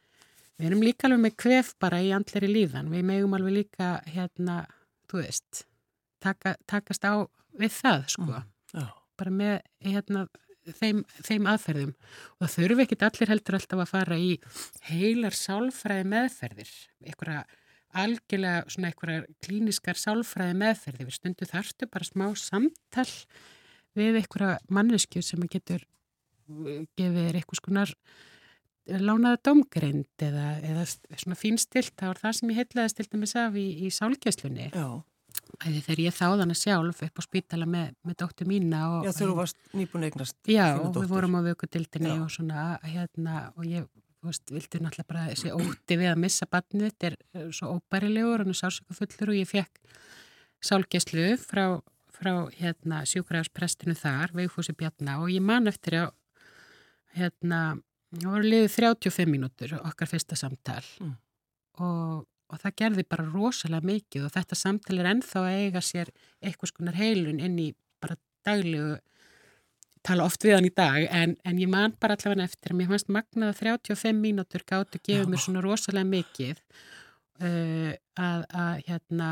við 0.58 0.70
erum 0.70 0.84
líka 0.86 1.08
alveg 1.08 1.24
með 1.24 1.36
kvef 1.44 1.74
bara 1.82 2.02
í 2.02 2.12
andleri 2.14 2.50
líðan. 2.50 2.92
Við 2.94 3.08
megum 3.10 3.38
alveg 3.38 3.58
líka 3.60 3.90
hérna, 4.10 4.62
þú 5.10 5.22
veist, 5.22 5.64
taka, 6.22 6.56
takast 6.70 7.06
á 7.06 7.26
við 7.58 7.76
það 7.80 8.08
sko. 8.16 8.42
Uh. 8.74 8.94
Bara 9.14 9.30
með 9.30 9.58
hérna 9.86 10.26
þeim, 10.78 11.02
þeim 11.22 11.50
aðferðum. 11.50 11.92
Og 12.38 12.46
það 12.46 12.54
þurfi 12.56 12.86
ekki 12.86 12.98
allir 13.06 13.34
heldur 13.34 13.58
alltaf 13.58 13.82
að 13.84 13.92
fara 13.92 14.18
í 14.18 14.32
heilar 14.88 15.36
sálfræði 15.38 16.08
meðferðir. 16.10 16.72
Að 17.14 17.60
algjörlega 17.94 18.68
svona 18.72 18.90
einhverjar 18.90 19.26
klíniskar 19.44 19.98
sálfræði 20.00 20.58
meðferði 20.60 21.08
við 21.08 21.18
stundu 21.18 21.48
þarstu 21.48 21.88
bara 21.90 22.08
smá 22.08 22.26
samtal 22.38 23.08
við 23.94 24.20
einhverja 24.20 24.58
mannesku 24.74 25.22
sem 25.22 25.42
getur 25.50 25.84
uh, 25.84 26.84
gefið 26.98 27.38
eitthvað 27.38 27.60
skonar 27.60 27.94
uh, 27.94 29.00
lánaða 29.00 29.40
domgreind 29.48 30.26
eða, 30.26 30.46
eða 30.60 30.86
svona 30.90 31.38
fínstilt, 31.38 31.94
það 31.98 32.12
var 32.12 32.22
það 32.22 32.38
sem 32.38 32.52
ég 32.52 32.62
heitlaði 32.62 32.94
stilt 32.94 33.14
að 33.14 33.22
mig 33.22 33.32
saf 33.32 33.58
í, 33.58 33.66
í 33.86 33.92
sálgæslunni. 33.94 34.70
Þegar 35.64 36.00
ég 36.00 36.14
þáðan 36.14 36.54
að 36.54 36.58
sjálf 36.60 37.00
upp 37.04 37.20
á 37.20 37.22
spítala 37.22 37.66
með, 37.68 37.92
með 38.06 38.16
dóttu 38.22 38.46
mína 38.48 38.84
og, 38.90 39.06
Já, 39.06 39.12
þegar 39.12 39.30
þú 39.30 39.36
varst 39.38 39.58
nýbúin 39.76 40.06
eignast 40.08 40.50
Já, 40.50 40.66
og 40.80 40.96
við 40.96 41.10
vorum 41.10 41.36
á 41.38 41.40
vökudildinni 41.46 42.14
og 42.16 42.30
svona 42.32 42.64
hérna 42.82 43.42
og 43.54 43.66
ég 43.68 43.86
þú 44.24 44.30
veist, 44.30 44.52
vildi 44.56 44.80
náttúrulega 44.82 45.10
bara 45.12 45.24
þessi 45.30 45.52
óti 45.54 45.98
við 46.00 46.10
að 46.10 46.20
missa 46.24 46.48
barnið, 46.50 46.84
þetta 46.90 47.10
er 47.10 47.48
svo 47.54 47.72
óbærilegur, 47.76 48.44
hann 48.44 48.54
er 48.54 48.60
sársöka 48.60 48.98
fullur 48.98 49.32
og 49.34 49.38
ég 49.38 49.50
fekk 49.50 49.96
sálgeslu 50.64 51.26
frá, 51.40 51.64
frá 52.14 52.32
hérna, 52.56 53.02
sjúkræðarsprestinu 53.08 53.96
þar, 53.98 54.34
Veifúsi 54.36 54.74
Bjarná 54.76 55.18
og 55.22 55.32
ég 55.32 55.44
man 55.44 55.68
eftir 55.68 56.00
að 56.00 56.14
hérna, 57.18 57.64
það 58.16 58.30
voru 58.32 58.52
liðið 58.52 58.70
35 58.78 59.30
mínútur 59.30 59.76
okkar 59.82 60.10
fyrsta 60.10 60.38
samtal 60.38 60.82
mm. 61.02 61.18
og 61.84 62.24
og 62.52 62.60
það 62.62 62.76
gerði 62.80 63.04
bara 63.08 63.26
rosalega 63.28 63.88
mikið 63.88 64.26
og 64.26 64.34
þetta 64.34 64.58
samtal 64.58 64.98
er 65.00 65.10
ennþá 65.10 65.42
að 65.42 65.58
eiga 65.62 65.82
sér 65.84 66.10
eitthvað 66.44 66.72
skonar 66.72 66.98
heilun 66.98 67.42
inn 67.42 67.58
í 67.60 67.68
bara 68.02 68.18
daglegu 68.46 68.98
tala 70.04 70.26
oft 70.28 70.44
við 70.44 70.58
hann 70.58 70.68
í 70.68 70.72
dag 70.74 71.06
en, 71.08 71.34
en 71.48 71.60
ég 71.60 71.70
man 71.70 71.94
bara 72.00 72.16
allavega 72.18 72.46
eftir. 72.48 72.72
Að 72.72 72.80
mér 72.80 72.90
fannst 72.92 73.12
magnaða 73.12 73.56
35 73.60 74.20
mínútur 74.20 74.64
gáttu 74.68 75.00
að 75.00 75.06
gefa 75.08 75.30
mér 75.30 75.44
svona 75.44 75.62
rosalega 75.64 76.10
mikið 76.10 76.60
uh, 77.40 77.92
að, 78.20 78.44
að 78.64 78.82
hérna 78.88 79.30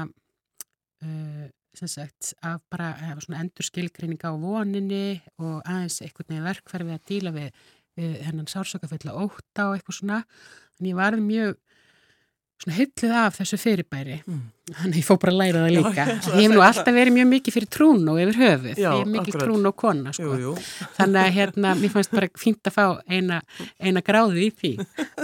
uh, 1.04 1.50
sem 1.76 1.88
sagt 1.88 2.32
að 2.44 2.58
bara 2.72 2.92
hefa 3.00 3.24
svona 3.24 3.42
endur 3.44 3.68
skilgreining 3.68 4.20
á 4.24 4.32
voninni 4.36 5.20
og 5.40 5.60
aðeins 5.62 6.02
einhvern 6.04 6.28
veginn 6.28 6.48
verkferði 6.48 6.96
að 6.96 7.06
díla 7.08 7.32
við, 7.36 7.62
við 7.96 8.18
hennan 8.26 8.50
sársökafulla 8.50 9.16
óta 9.16 9.68
og 9.68 9.78
eitthvað 9.78 9.98
svona. 9.98 10.22
En 10.80 10.90
ég 10.90 10.98
varði 10.98 11.24
mjög 11.24 11.60
hyllið 12.70 13.12
af 13.18 13.38
þessu 13.40 13.58
fyrirbæri. 13.58 14.18
Mm. 14.22 14.42
þannig 14.76 14.98
ég 15.00 15.06
fó 15.06 15.16
bara 15.18 15.32
að 15.32 15.38
læra 15.40 15.60
það 15.64 15.72
líka. 15.74 16.04
já, 16.06 16.34
ég 16.38 16.44
hef 16.44 16.52
nú 16.52 16.60
alltaf 16.62 16.94
verið 16.94 17.14
mjög 17.16 17.26
mikið 17.32 17.54
fyrir 17.56 17.70
trún 17.74 18.10
og 18.12 18.18
yfir 18.22 18.36
höfuð, 18.38 18.76
já, 18.78 18.90
ég 18.94 19.00
er 19.00 19.08
mikið 19.10 19.32
akkurat. 19.32 19.42
trún 19.42 19.66
og 19.66 19.74
kona 19.82 20.12
sko. 20.14 20.28
jú, 20.28 20.36
jú. 20.44 20.52
þannig 20.98 21.18
að 21.22 21.32
hérna 21.36 21.72
mér 21.80 21.92
fannst 21.96 22.12
bara 22.14 22.28
fínt 22.38 22.70
að 22.70 22.76
fá 22.76 22.84
eina, 23.10 23.40
eina 23.82 24.02
gráði 24.06 24.44
í 24.46 24.52
því, 24.60 24.72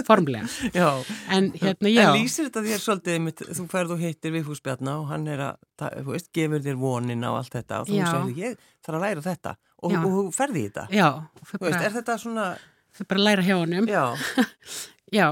formlega. 0.09 0.49
Já. 0.75 0.89
en 1.37 1.47
hérna 1.55 1.93
já. 1.93 2.01
En 2.03 2.19
lýsir 2.19 2.49
þetta 2.49 2.65
þér 2.67 2.83
svolítið, 2.83 3.45
þú 3.61 3.67
færð 3.71 3.95
og 3.95 4.03
hittir 4.03 4.35
við 4.35 4.51
húsbjarna 4.51 4.97
og 4.99 5.07
hann 5.13 5.29
er 5.31 5.45
að, 5.47 5.63
þú 5.79 6.11
veist, 6.11 6.31
gefur 6.35 6.65
þér 6.67 6.81
vonin 6.83 7.23
á 7.23 7.31
allt 7.31 7.55
þetta 7.55 7.79
og 7.85 7.87
þú 7.87 8.03
segir 8.03 8.43
ég 8.43 8.59
þarf 8.83 8.99
að 8.99 9.05
læra 9.07 9.25
þetta. 9.29 9.55
Og, 9.79 9.95
og 9.95 10.11
þú 10.11 10.25
ferði 10.35 10.59
í 10.59 10.67
þetta. 10.67 10.85
Já, 10.91 11.09
veist, 11.55 11.79
er 11.79 11.95
þetta 11.95 12.19
svona 12.19 12.49
bara 13.07 13.21
læra 13.23 13.45
hjá 13.45 13.55
honum 13.55 13.85
Já 15.15 15.27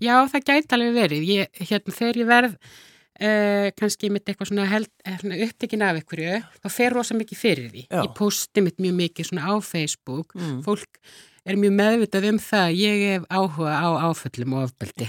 Já, 0.00 0.14
það 0.30 0.44
gæti 0.50 0.76
alveg 0.76 0.94
verið. 0.96 1.26
Ég, 1.28 1.64
hérna, 1.70 1.94
þegar 1.94 2.20
ég 2.20 2.28
verð 2.28 2.54
uh, 2.58 3.68
kannski 3.78 4.10
mitt 4.12 4.28
eitthvað 4.28 4.52
svona, 4.52 4.66
held, 4.70 4.90
eh, 5.04 5.16
svona 5.22 5.40
upptekinn 5.46 5.84
af 5.86 5.98
einhverju, 5.98 6.38
þá 6.62 6.68
fer 6.74 6.96
rosa 6.96 7.16
mikið 7.18 7.40
fyrir 7.40 7.72
því. 7.72 7.84
Já. 7.88 8.02
Ég 8.02 8.14
posti 8.18 8.64
mitt 8.64 8.78
mjög 8.82 8.96
mikið 9.02 9.30
svona 9.30 9.50
á 9.50 9.54
Facebook. 9.64 10.34
Mm. 10.38 10.60
Fólk 10.66 11.00
er 11.48 11.58
mjög 11.60 11.76
meðvitað 11.80 12.30
um 12.32 12.40
það. 12.42 12.74
Ég 12.78 13.04
hef 13.06 13.28
áhuga 13.32 13.74
á 13.74 13.88
áföllum 14.08 14.58
og 14.58 14.68
ofbeldi. 14.68 15.08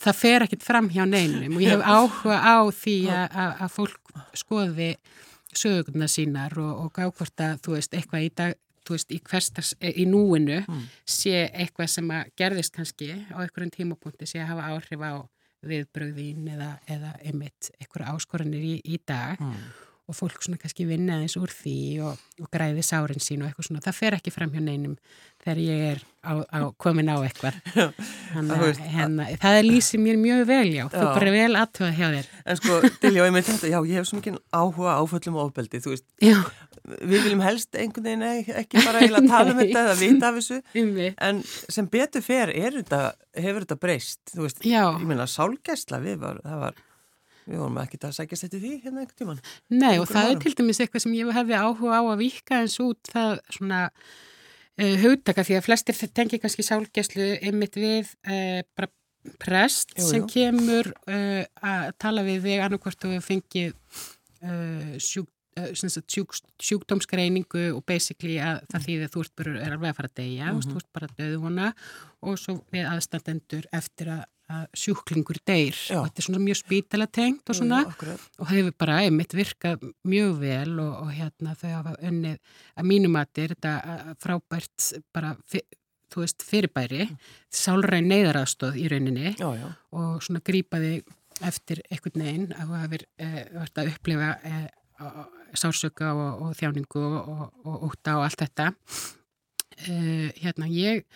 Það 0.00 0.16
fer 0.16 0.46
ekkit 0.46 0.62
fram 0.64 0.88
hjá 0.88 1.02
neinum 1.04 1.58
og 1.58 1.64
ég 1.64 1.74
hef 1.74 1.82
áhuga 1.84 2.38
á 2.40 2.58
því 2.72 2.96
að 3.12 3.66
fólk 3.74 4.14
skoði 4.38 4.94
sögurna 5.50 6.06
sínar 6.08 6.54
og, 6.60 6.86
og 6.86 6.92
gákvort 6.94 7.42
að 7.42 7.58
þú 7.64 7.74
veist 7.76 7.96
eitthvað 7.96 8.24
í 8.24 8.30
dag 8.38 8.54
þú 8.86 8.96
veist, 8.96 9.12
í 9.12 9.20
hverstars, 9.30 9.74
e, 9.80 9.92
í 10.02 10.06
núinu 10.08 10.60
mm. 10.62 10.86
sé 11.18 11.44
eitthvað 11.48 11.92
sem 11.94 12.10
að 12.14 12.32
gerðist 12.40 12.74
kannski 12.76 13.12
á 13.30 13.36
einhverjum 13.42 13.74
tímapunkti 13.76 14.28
sé 14.28 14.42
að 14.42 14.52
hafa 14.54 14.72
áhrif 14.74 15.04
á 15.04 15.14
viðbröðin 15.70 16.48
eða, 16.54 16.70
eða 16.88 17.14
einmitt 17.20 17.70
einhverja 17.76 18.14
áskoranir 18.16 18.64
í, 18.64 18.74
í 18.84 19.00
dag 19.06 19.40
mm. 19.40 19.64
Og 20.10 20.16
fólk 20.18 20.42
svona 20.42 20.58
kannski 20.60 20.86
vinna 20.88 21.20
eins 21.22 21.36
úr 21.38 21.52
því 21.54 21.78
og, 22.04 22.22
og 22.42 22.48
græði 22.52 22.82
sárin 22.82 23.22
sín 23.22 23.44
og 23.44 23.50
eitthvað 23.50 23.68
svona, 23.68 23.82
það 23.84 23.98
fer 24.00 24.16
ekki 24.16 24.32
fram 24.34 24.50
hjá 24.54 24.62
neinum 24.64 24.96
þegar 25.40 25.60
ég 25.62 25.84
er 25.94 26.00
á, 26.20 26.32
á, 26.50 26.58
komin 26.80 27.08
á 27.08 27.16
eitthvað. 27.22 27.56
Þannig, 28.34 28.80
hérna, 28.92 29.28
það 29.40 29.60
er 29.60 29.68
lýsið 29.68 30.02
mér 30.04 30.18
mjög 30.20 30.42
vel 30.50 30.66
já, 30.68 30.82
já. 30.82 30.88
þú 30.92 31.04
bara 31.06 31.34
vel 31.36 31.60
aðtöða 31.60 31.92
hjá 31.96 32.06
þér. 32.16 32.28
En 32.44 32.60
sko, 32.60 32.80
Dilja, 33.04 33.28
ég 33.28 33.36
með 33.36 33.46
þetta, 33.48 33.70
já, 33.70 33.78
ég 33.78 34.00
hef 34.00 34.10
svo 34.10 34.18
mikið 34.18 34.36
áhuga 34.52 34.98
áföllum 34.98 35.38
og 35.38 35.46
ofbeldi, 35.46 35.80
þú 35.80 35.94
veist. 35.94 36.06
Já. 36.20 36.36
Við 36.90 37.16
viljum 37.28 37.42
helst 37.44 37.76
einhvern 37.78 38.06
veginn 38.08 38.54
ekki 38.60 38.82
bara 38.82 39.02
heila 39.04 39.22
tala 39.28 39.54
um 39.54 39.62
þetta 39.62 39.86
eða 39.86 39.96
vita 40.00 40.30
af 40.30 40.38
þessu. 40.40 40.60
En 41.30 41.42
sem 41.46 41.88
betur 41.92 42.24
fer 42.24 42.52
þetta, 42.56 43.02
hefur 43.38 43.64
þetta 43.64 43.80
breyst 43.80 44.34
þú 44.34 44.46
veist, 44.46 44.62
Já. 44.66 44.82
ég 44.96 45.08
meina 45.08 45.28
sálgæsla 45.30 46.00
við 46.04 46.20
var, 46.24 46.40
var 46.44 46.80
við 47.50 47.62
vorum 47.62 47.80
ekki 47.82 48.00
að 48.06 48.16
sækjast 48.18 48.46
þetta 48.46 48.60
því 48.62 48.72
hérna 48.84 49.02
einhvern 49.04 49.18
tíman 49.20 49.42
Nei 49.74 49.98
og 49.98 50.06
það 50.10 50.30
er 50.30 50.40
til 50.44 50.54
dæmis 50.60 50.80
eitthvað 50.82 51.04
sem 51.06 51.16
ég 51.18 51.32
hefði 51.36 51.58
áhuga 51.58 51.98
á 51.98 52.02
að 52.02 52.22
vika 52.22 52.62
eins 52.62 52.78
út 52.84 53.12
það 53.12 53.34
svona 53.56 53.82
uh, 53.90 54.94
hugtaka 55.04 55.46
því 55.46 55.58
að 55.58 55.66
flestir 55.66 56.00
tengi 56.14 56.40
kannski 56.42 56.66
sálgæslu 56.66 57.28
einmitt 57.40 57.76
við 57.80 58.14
uh, 58.30 58.62
bara 58.76 58.92
prest 59.42 59.92
jú, 59.98 60.06
jú. 60.06 60.08
sem 60.14 60.30
kemur 60.30 60.94
uh, 61.10 61.44
að 61.60 61.92
tala 62.00 62.24
við 62.24 62.46
þig 62.46 62.64
annarkvort 62.64 63.10
og 63.10 63.20
fengið 63.26 63.76
sjúk 65.02 65.28
Eh, 65.58 65.72
sjúk, 65.74 66.36
sjúkdómsgreiningu 66.62 67.70
og 67.74 67.82
basically 67.88 68.36
að 68.38 68.60
það 68.70 68.84
þýðir 68.86 69.06
að 69.06 69.14
þú 69.14 69.22
ert 69.24 69.32
bara 69.40 69.54
er 69.58 69.72
alveg 69.74 69.90
að 69.90 69.96
fara 69.98 70.10
að 70.10 70.18
deyja 70.20 70.44
mm 70.46 70.58
-hmm. 70.58 70.70
þú 70.70 70.76
ert 70.80 70.92
bara 70.94 71.06
að 71.08 71.16
döðu 71.18 71.40
hana 71.42 71.68
og 72.20 72.38
svo 72.38 72.54
við 72.70 72.84
aðstandendur 72.92 73.64
eftir 73.72 74.06
að 74.14 74.22
sjúklingur 74.76 75.40
deyr. 75.46 75.76
Já. 75.76 75.98
og 76.00 76.08
þetta 76.08 76.22
er 76.22 76.26
svona 76.26 76.42
mjög 76.44 76.60
spítala 76.60 77.06
tengt 77.06 77.52
og 77.52 77.58
svona. 77.58 77.82
Já, 77.86 78.16
og 78.38 78.46
það 78.46 78.56
hefur 78.56 78.76
bara 78.84 79.00
einmitt 79.04 79.36
virkað 79.36 79.84
mjög 80.08 80.32
vel 80.40 80.72
og, 80.82 80.94
og 81.04 81.12
hérna 81.14 81.54
þau 81.60 81.70
hafa 81.74 81.94
unnið 82.10 82.56
að 82.74 82.90
mínumati 82.90 83.44
er 83.44 83.54
þetta 83.54 84.16
frábært 84.22 84.90
bara 85.14 85.36
þú 86.10 86.24
veist 86.24 86.42
fyrirbæri 86.42 87.04
mm. 87.06 87.16
sálræn 87.54 88.10
neyðaraðstóð 88.10 88.78
í 88.82 88.90
rauninni. 88.90 89.34
Já, 89.38 89.70
og 89.94 90.20
svona 90.26 90.42
grípaði 90.46 91.00
eftir 91.46 91.80
einhvern 91.88 92.26
veginn 92.26 92.50
að 92.52 92.74
hafa 92.74 92.92
verið 92.92 93.24
eh, 93.24 93.42
að 93.62 93.92
upplifa 93.94 94.30
eh, 94.44 94.66
sársöka 95.56 96.12
og, 96.12 96.42
og 96.44 96.56
þjáningu 96.58 97.00
og, 97.00 97.44
og 97.64 97.86
útta 97.90 98.18
og 98.18 98.26
allt 98.26 98.44
þetta. 98.44 98.70
Uh, 99.80 100.28
hérna 100.36 100.66
ég 100.68 101.06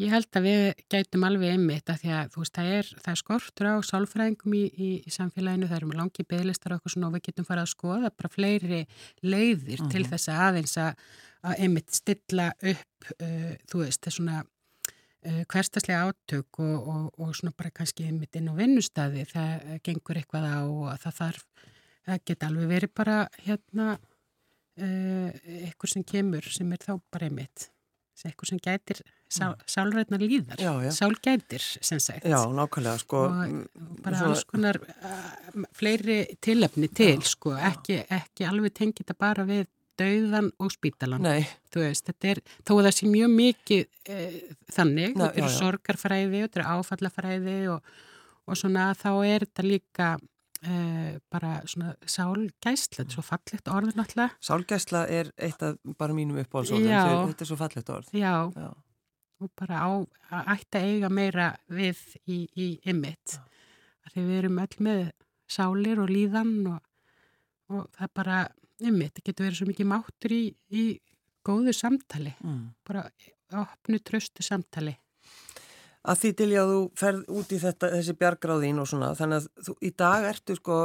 ég 0.00 0.12
held 0.12 0.38
að 0.38 0.46
við 0.46 0.64
gætum 0.92 1.24
alveg 1.26 1.54
einmitt 1.54 1.90
að 1.92 2.02
því 2.02 2.10
að 2.16 2.32
þú 2.32 2.42
veist 2.42 2.58
það 2.58 2.72
er, 2.78 2.88
það 3.04 3.12
er 3.12 3.20
skortur 3.20 3.68
á 3.72 3.74
sálfræðingum 3.88 4.56
í, 4.56 4.64
í, 4.68 4.88
í 5.08 5.12
samfélaginu 5.14 5.68
það 5.70 5.78
eru 5.78 5.88
með 5.90 6.00
langi 6.02 6.26
beðlistar 6.28 6.74
og 6.74 6.78
eitthvað 6.78 6.94
svona 6.94 7.08
og 7.08 7.14
við 7.16 7.24
getum 7.28 7.46
farað 7.48 7.64
að 7.66 7.72
skoða 7.72 8.10
bara 8.12 8.32
fleiri 8.32 8.82
leiðir 9.24 9.80
uh 9.80 9.86
-huh. 9.86 9.92
til 9.94 10.02
mhm. 10.02 10.10
þess 10.10 10.28
að 10.32 10.42
aðeins 10.48 10.76
að, 10.82 11.06
að 11.48 11.62
einmitt 11.64 11.96
stilla 11.96 12.50
upp 12.72 13.08
uh, 13.16 13.54
þú 13.70 13.80
veist 13.84 14.06
er 14.06 14.16
svona 14.16 14.42
uh, 14.42 15.42
hverstaslega 15.52 16.10
átök 16.10 16.60
og, 16.60 16.76
og, 16.88 17.06
og 17.16 17.36
svona 17.36 17.54
bara 17.56 17.70
kannski 17.70 18.04
einmitt 18.04 18.36
inn 18.36 18.52
á 18.52 18.54
vinnustadi 18.58 19.24
það 19.32 19.80
gengur 19.82 20.20
eitthvað 20.20 20.44
á 20.44 20.60
og 20.64 20.92
það 21.00 21.16
þarf 21.22 21.46
það 22.06 22.20
geta 22.24 22.50
alveg 22.50 22.68
verið 22.68 22.92
bara 22.94 23.16
hérna 23.46 23.96
uh, 23.96 25.30
eitthvað 25.64 25.90
sem 25.94 26.04
kemur 26.04 26.44
sem 26.52 26.72
er 26.72 26.84
þá 26.84 27.00
bara 27.10 27.30
einmitt 27.30 27.70
eitthvað 28.24 28.50
sem 28.52 28.60
gætir 28.64 29.02
sál, 29.28 29.52
mm. 29.52 29.64
sálrætnar 29.74 30.22
líðar 30.22 30.60
já, 30.62 30.72
já. 30.86 30.90
sálgætir 30.94 31.62
sem 31.62 32.00
sagt 32.00 32.24
Já, 32.24 32.38
nákvæmlega 32.48 33.02
sko 33.02 33.22
og 33.26 33.56
bara 34.04 34.18
svona... 34.20 34.32
alls 34.32 34.44
konar 34.48 34.80
uh, 34.80 35.64
fleiri 35.76 36.18
tilöfni 36.40 36.88
til 36.88 37.20
sko 37.26 37.56
ekki, 37.58 38.02
ekki 38.08 38.46
alveg 38.48 38.76
tengið 38.78 39.04
þetta 39.04 39.18
bara 39.26 39.46
við 39.48 39.66
dauðan 39.96 40.50
og 40.60 40.72
spítalan 40.74 41.24
Nei. 41.24 41.46
þú 41.72 41.84
veist, 41.84 42.08
þetta 42.10 42.32
er, 42.34 42.40
þó 42.60 42.72
að 42.76 42.86
það 42.86 42.96
sé 42.98 43.10
mjög 43.10 43.30
mikið 43.32 43.84
e, 44.12 44.24
þannig, 44.76 45.14
þetta 45.16 45.40
eru 45.40 45.52
sorgarfræði 45.54 46.42
þetta 46.44 46.60
eru 46.60 46.74
áfallafræði 46.76 47.58
og, 47.72 47.92
og 48.46 48.60
svona 48.60 48.90
þá 48.98 49.10
er 49.24 49.46
þetta 49.46 49.66
líka 49.66 50.10
Uh, 50.64 51.18
bara 51.28 51.58
svona 51.68 51.92
sálgæsla, 52.08 53.02
þetta 53.02 53.10
er 53.10 53.14
svo 53.14 53.24
fallegt 53.26 53.68
orð 53.68 53.92
náttúrulega. 53.98 54.38
Sálgæsla 54.40 55.02
er 55.12 55.28
eitt 55.36 55.60
af 55.62 55.76
bara 56.00 56.16
mínum 56.16 56.38
uppáhaldsorðum, 56.40 56.88
þetta 57.28 57.44
er 57.44 57.50
svo 57.50 57.58
fallegt 57.60 57.92
orð. 57.92 58.08
Já, 58.16 58.48
Já. 58.56 58.70
og 59.44 59.52
bara 59.60 59.82
á 59.84 59.90
að 60.32 60.50
ætta 60.56 60.80
eiga 60.80 61.10
meira 61.12 61.50
við 61.68 62.00
í, 62.24 62.38
í 62.56 62.68
ymmit. 62.88 63.36
Þegar 64.08 64.28
við 64.30 64.38
erum 64.40 64.62
öll 64.64 64.80
með 64.88 65.02
sálir 65.58 66.00
og 66.02 66.10
líðan 66.10 66.54
og, 66.72 66.80
og 67.68 67.88
það 67.98 68.08
er 68.08 68.14
bara 68.22 68.42
ymmit, 68.80 69.16
það 69.18 69.28
getur 69.28 69.48
verið 69.48 69.60
svo 69.60 69.70
mikið 69.70 69.90
máttur 69.92 70.36
í, 70.36 70.44
í 70.72 70.86
góðu 71.46 71.76
samtali, 71.76 72.32
mm. 72.40 72.62
bara 72.86 73.04
opnu 73.60 74.00
tröstu 74.02 74.42
samtali 74.42 74.96
að 76.06 76.22
því 76.22 76.32
til 76.38 76.48
ég 76.52 76.62
að 76.62 76.72
þú 76.72 76.80
ferð 77.00 77.36
út 77.40 77.52
í 77.52 77.60
þetta, 77.62 77.92
þessi 77.96 78.16
bjargráðín 78.20 78.82
og 78.82 78.90
svona 78.90 79.12
þannig 79.18 79.42
að 79.42 79.68
þú, 79.68 79.76
í 79.82 79.92
dag 80.02 80.26
ertu 80.30 80.58
sko 80.58 80.80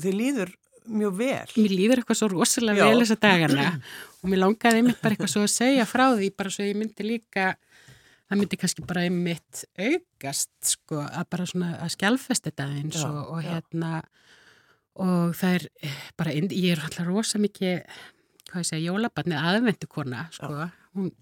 þið 0.00 0.18
líður 0.20 0.52
mjög 0.90 1.16
vel 1.18 1.56
Mér 1.56 1.74
líður 1.74 2.02
eitthvað 2.02 2.20
svo 2.20 2.28
rosalega 2.32 2.84
Já. 2.84 2.90
vel 2.90 3.02
þessa 3.02 3.18
dagana 3.20 3.66
og 4.20 4.30
mér 4.30 4.42
langaði 4.44 4.80
einmitt 4.80 5.02
bara 5.02 5.16
eitthvað 5.16 5.34
svo 5.34 5.42
að 5.46 5.52
segja 5.54 5.88
frá 5.88 6.06
því 6.14 6.30
bara 6.38 6.54
svo 6.54 6.66
ég 6.66 6.78
myndi 6.78 7.06
líka 7.06 7.50
það 8.30 8.40
myndi 8.40 8.60
kannski 8.62 8.86
bara 8.86 9.04
einmitt 9.08 9.64
augast 9.74 10.54
sko 10.72 11.02
að 11.04 11.28
bara 11.34 11.48
svona 11.50 11.72
að 11.82 11.94
skjálfest 11.96 12.48
þetta 12.48 12.68
eins 12.78 13.02
og, 13.06 13.20
og 13.34 13.42
hérna 13.44 13.92
og 15.00 15.34
það 15.38 15.56
er 15.58 15.66
bara, 16.18 16.34
ég 16.34 16.72
er 16.74 16.82
alltaf 16.84 17.08
rosa 17.08 17.40
mikið 17.42 17.82
hvað 18.50 18.62
ég 18.64 18.68
segja, 18.68 18.90
jólabarnið 18.90 19.50
aðvendu 19.50 19.90
kona 19.90 20.24
sko, 20.34 20.50
Já. 20.50 20.70
hún 20.96 21.12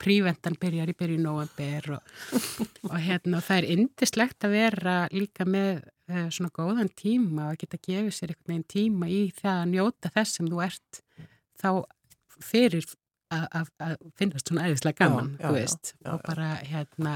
prívendan 0.00 0.56
byrjar 0.60 0.90
í 0.92 0.96
byrju 0.96 1.18
november 1.20 1.96
og, 1.96 2.14
og 2.86 2.96
hérna 3.02 3.40
og 3.40 3.46
það 3.46 3.58
er 3.58 3.68
indislegt 3.74 4.46
að 4.46 4.54
vera 4.56 4.96
líka 5.12 5.46
með 5.48 5.82
uh, 6.12 6.28
svona 6.30 6.52
góðan 6.54 6.92
tíma 6.98 7.50
og 7.50 7.60
geta 7.60 7.80
gefið 7.82 8.12
sér 8.14 8.34
einhvern 8.34 8.52
veginn 8.52 8.70
tíma 8.76 9.10
í 9.10 9.20
það 9.36 9.62
að 9.62 9.74
njóta 9.74 10.12
þess 10.14 10.38
sem 10.38 10.50
þú 10.52 10.62
ert 10.66 11.02
þá 11.56 11.68
fyrir 12.46 12.88
að 13.34 13.70
finnast 14.14 14.46
svona 14.46 14.68
æðislega 14.68 15.02
gaman, 15.02 15.32
já, 15.34 15.40
já, 15.40 15.46
þú 15.46 15.54
veist 15.56 15.88
já, 15.96 16.10
og 16.12 16.20
bara 16.28 16.50
hérna 16.62 17.14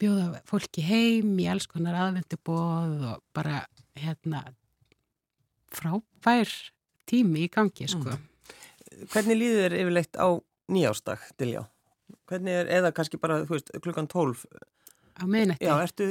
bjóða 0.00 0.42
fólki 0.48 0.84
heim 0.84 1.32
í 1.40 1.46
alls 1.48 1.66
konar 1.70 1.96
aðvendubóð 2.02 3.06
og 3.14 3.22
bara 3.36 3.62
hérna 3.96 4.42
frábær 5.74 6.50
tími 7.08 7.46
í 7.46 7.52
gangi 7.52 7.88
sko. 7.90 8.12
Mm. 8.14 9.06
Hvernig 9.12 9.40
líður 9.40 9.76
yfirleitt 9.78 10.18
á 10.20 10.28
nýjástag, 10.72 11.24
Diljá? 11.40 11.64
Hvernig 12.28 12.60
er, 12.62 12.70
eða 12.80 12.92
kannski 12.96 13.20
bara, 13.20 13.42
þú 13.44 13.56
veist, 13.56 13.74
klukkan 13.84 14.08
12 14.10 14.44
á 15.14 15.24
miðnætti. 15.30 15.66
Já, 15.66 15.74
ertu, 15.84 16.06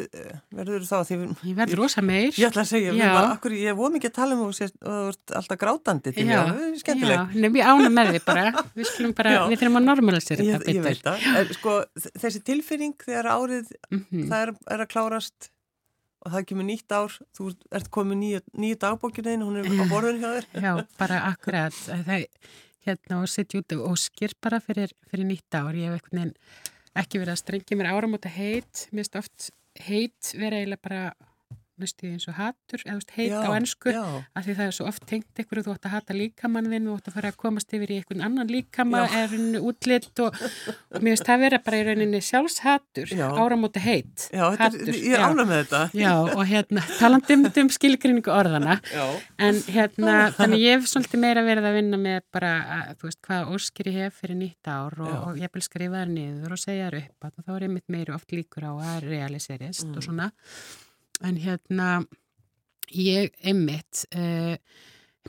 verður 0.56 0.86
þá 0.88 0.96
því... 1.08 1.18
Ég 1.50 1.58
verður 1.58 1.82
rosa 1.82 2.04
meir. 2.06 2.30
Ég 2.40 2.48
ætla 2.48 2.64
að 2.64 2.70
segja, 2.70 2.94
bara, 2.96 3.24
akkur, 3.36 3.56
ég 3.60 3.76
voru 3.78 3.96
mikið 3.98 4.12
að 4.12 4.16
tala 4.16 4.38
um 4.38 4.44
og 4.46 4.54
þú 4.56 4.68
ert 5.10 5.34
alltaf 5.40 5.60
grátandi 5.60 6.14
til 6.16 6.28
já, 6.30 6.40
já, 6.40 6.70
skemmtileg. 6.80 7.34
Já, 7.36 7.50
ég 7.58 7.72
ána 7.74 7.90
með 7.92 8.12
því 8.14 8.22
bara, 8.30 8.46
við 8.78 8.90
skulum 8.92 9.16
bara, 9.18 9.34
já. 9.36 9.42
við 9.52 9.60
þurfum 9.64 9.80
að 9.82 9.88
normalisera 9.90 10.48
þetta 10.48 10.62
betur. 10.64 10.78
Ég 10.78 10.86
veit 10.88 11.04
það, 11.04 11.28
er, 11.42 11.52
sko, 11.60 11.76
þessi 12.24 12.44
tilfinning 12.48 12.96
þegar 13.04 13.32
árið, 13.34 13.74
mm 13.90 14.00
-hmm. 14.06 14.30
það 14.32 14.46
er, 14.46 14.54
er 14.78 14.86
að 14.86 14.92
klárast 14.96 15.50
og 16.24 16.32
það 16.32 16.46
kemur 16.54 16.70
nýtt 16.70 16.96
ár, 16.96 17.18
þú 17.36 17.50
ert 17.76 17.90
komið 17.92 18.42
nýja 18.56 18.80
dagbókinu 18.80 19.36
hún 19.44 19.60
er 19.60 19.68
á 19.68 19.86
borðinu 19.92 20.24
hjá 20.24 20.30
þér. 20.38 20.48
Já, 20.64 20.74
bara 20.96 21.24
akkurat, 21.34 21.76
það, 21.76 22.30
hérna 22.86 23.22
og 23.24 23.32
setja 23.32 23.62
út 23.62 23.76
og 23.80 23.98
skir 24.00 24.36
bara 24.44 24.60
fyrir, 24.64 24.94
fyrir 25.10 25.28
nýtt 25.30 25.60
ár, 25.60 25.76
ég 25.76 25.90
hef 25.90 26.00
eitthvað 26.00 26.20
nefn 26.20 26.72
ekki 27.00 27.22
verið 27.22 27.34
að 27.34 27.42
strengja 27.42 27.78
mér 27.78 27.92
áramóta 27.92 28.32
heit. 28.32 28.88
Mér 28.92 29.04
finnst 29.04 29.20
oft 29.20 29.50
heit 29.88 30.34
vera 30.38 30.60
eiginlega 30.60 30.86
bara 30.86 31.04
næstu 31.82 32.10
eins 32.12 32.28
og 32.30 32.38
hattur 32.38 32.84
eða 32.86 33.02
heit 33.16 33.32
já, 33.32 33.40
á 33.42 33.50
ennsku 33.58 33.94
af 33.94 34.46
því 34.46 34.56
það 34.60 34.68
er 34.68 34.76
svo 34.78 34.88
oft 34.90 35.06
tengt 35.10 35.42
og 35.44 35.64
þú 35.66 35.74
ætti 35.74 35.90
að 35.90 35.96
hata 35.96 36.18
líkamann 36.18 36.70
þú 36.70 36.96
ætti 36.98 37.12
að 37.12 37.18
fara 37.18 37.32
að 37.34 37.40
komast 37.42 37.74
yfir 37.74 37.94
í 37.94 37.98
einhvern 38.00 38.24
annan 38.28 38.52
líkama 38.52 39.04
er 39.08 39.34
útlitt 39.62 40.22
og, 40.24 40.38
og 40.94 41.00
mér 41.00 41.14
finnst 41.14 41.30
það 41.30 41.44
vera 41.46 41.60
bara 41.66 41.80
í 41.80 41.86
rauninni 41.88 42.22
sjálfshattur 42.24 43.14
áramóta 43.18 43.82
heit 43.84 44.28
Já, 44.34 44.46
hattur, 44.60 44.92
er, 44.92 45.00
ég 45.00 45.18
er 45.18 45.26
ána 45.26 45.46
með 45.48 45.64
þetta. 45.64 45.82
Já, 45.98 46.14
og 46.22 46.44
hérna, 46.50 46.84
talandum 47.00 47.48
um 47.64 47.72
skilgrinningu 47.74 48.34
orðana 48.34 48.78
en 49.38 49.60
hérna, 49.74 50.16
þannig 50.38 50.64
ég 50.64 50.78
hef 50.78 50.90
svolítið 50.92 51.24
meira 51.24 51.46
verið 51.46 51.70
að 51.70 51.78
vinna 51.80 52.00
með 52.02 52.22
bara, 52.34 52.54
að, 52.78 52.94
þú 53.02 53.10
veist, 53.10 53.22
hvað 53.28 53.54
óskir 53.58 53.92
ég 53.92 54.00
hef 54.04 54.22
fyrir 54.22 54.40
nýtt 54.40 54.72
ár 54.72 54.98
og, 55.04 55.14
og 55.30 55.42
ég 55.42 55.54
vil 55.54 55.66
skrifa 55.66 56.04
það 56.04 56.16
niður 56.16 56.56
og 56.56 56.64
segja 56.64 56.90
það 56.90 57.02
upp 57.04 57.30
og 57.30 57.46
þá 57.48 57.54
er 57.58 57.68
ég 57.68 57.76
mitt 57.76 57.94
meiri 57.94 58.16
oft 58.16 58.34
líkur 58.36 58.68
á 58.70 58.74
að 58.74 59.10
realiserist 59.10 59.88
mm. 59.88 59.98
og 59.98 60.08
svona 60.08 60.30
en 61.22 61.38
hérna 61.44 61.92
ég 62.94 63.34
emmitt 63.46 64.06
uh, 64.16 64.58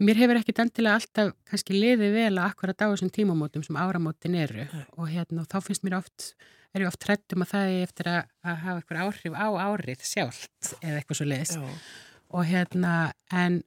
mér 0.02 0.18
hefur 0.18 0.40
ekkit 0.40 0.62
endilega 0.64 0.98
alltaf 0.98 1.34
kannski 1.48 1.76
liðið 1.76 2.16
vel 2.16 2.32
að 2.32 2.48
akkurat 2.48 2.82
á 2.82 2.86
þessum 2.90 3.12
tímamótum 3.14 3.62
sem 3.66 3.78
áramótin 3.78 4.34
eru. 4.38 4.66
Nei. 4.66 4.86
og 4.98 5.10
hérna 5.12 5.46
þá 5.50 5.58
finnst 5.62 5.84
mér 5.86 6.00
oft 6.00 6.32
er 6.74 6.82
ég 6.82 6.90
oft 6.90 7.06
hrættum 7.06 7.44
að 7.44 7.52
það 7.52 7.68
er 7.70 7.84
eftir 7.86 8.10
að, 8.10 8.32
að 8.42 8.56
hafa 8.64 8.80
eitthvað 8.80 9.04
áhrif 9.04 9.36
á 9.38 9.48
árið 9.68 10.02
sjálft 10.02 10.72
eða 10.80 10.98
eitthvað 10.98 11.20
svo 11.20 11.28
leiðist 11.30 11.60
og 12.34 12.48
hérna 12.50 12.94
en 13.30 13.60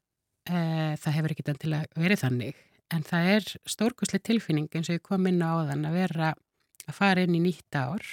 uh, 0.50 0.94
það 1.00 1.16
hefur 1.16 1.36
ekkit 1.36 1.54
endilega 1.54 2.02
verið 2.04 2.24
þannig. 2.26 2.64
En 2.92 3.04
það 3.04 3.30
er 3.36 3.48
stórkuslega 3.68 4.28
tilfinning 4.28 4.68
eins 4.76 4.92
og 4.92 5.00
ég 5.00 5.04
kom 5.04 5.28
inn 5.28 5.42
á 5.44 5.64
þann 5.70 5.88
að 5.88 5.98
vera 6.02 6.34
að 6.88 6.96
fara 6.96 7.24
inn 7.24 7.36
í 7.36 7.44
nýtt 7.44 7.80
ár 7.80 8.04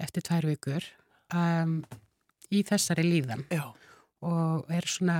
eftir 0.00 0.24
tvær 0.24 0.48
vikur. 0.48 0.88
Um, 1.32 1.80
í 2.54 2.62
þessari 2.66 3.04
líðan 3.06 3.44
já. 3.52 3.64
og 4.26 4.72
er 4.72 4.88
svona, 4.90 5.18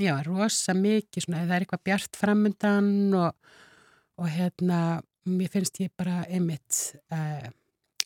já, 0.00 0.14
rosa 0.26 0.74
mikið 0.76 1.26
svona, 1.26 1.44
það 1.44 1.56
er 1.56 1.66
eitthvað 1.66 1.84
bjart 1.90 2.18
framundan 2.20 2.90
og, 3.16 3.52
og 4.20 4.32
hérna 4.32 4.80
mér 5.26 5.52
finnst 5.52 5.80
ég 5.82 5.92
bara 5.98 6.22
einmitt 6.30 6.80
uh, 7.14 7.48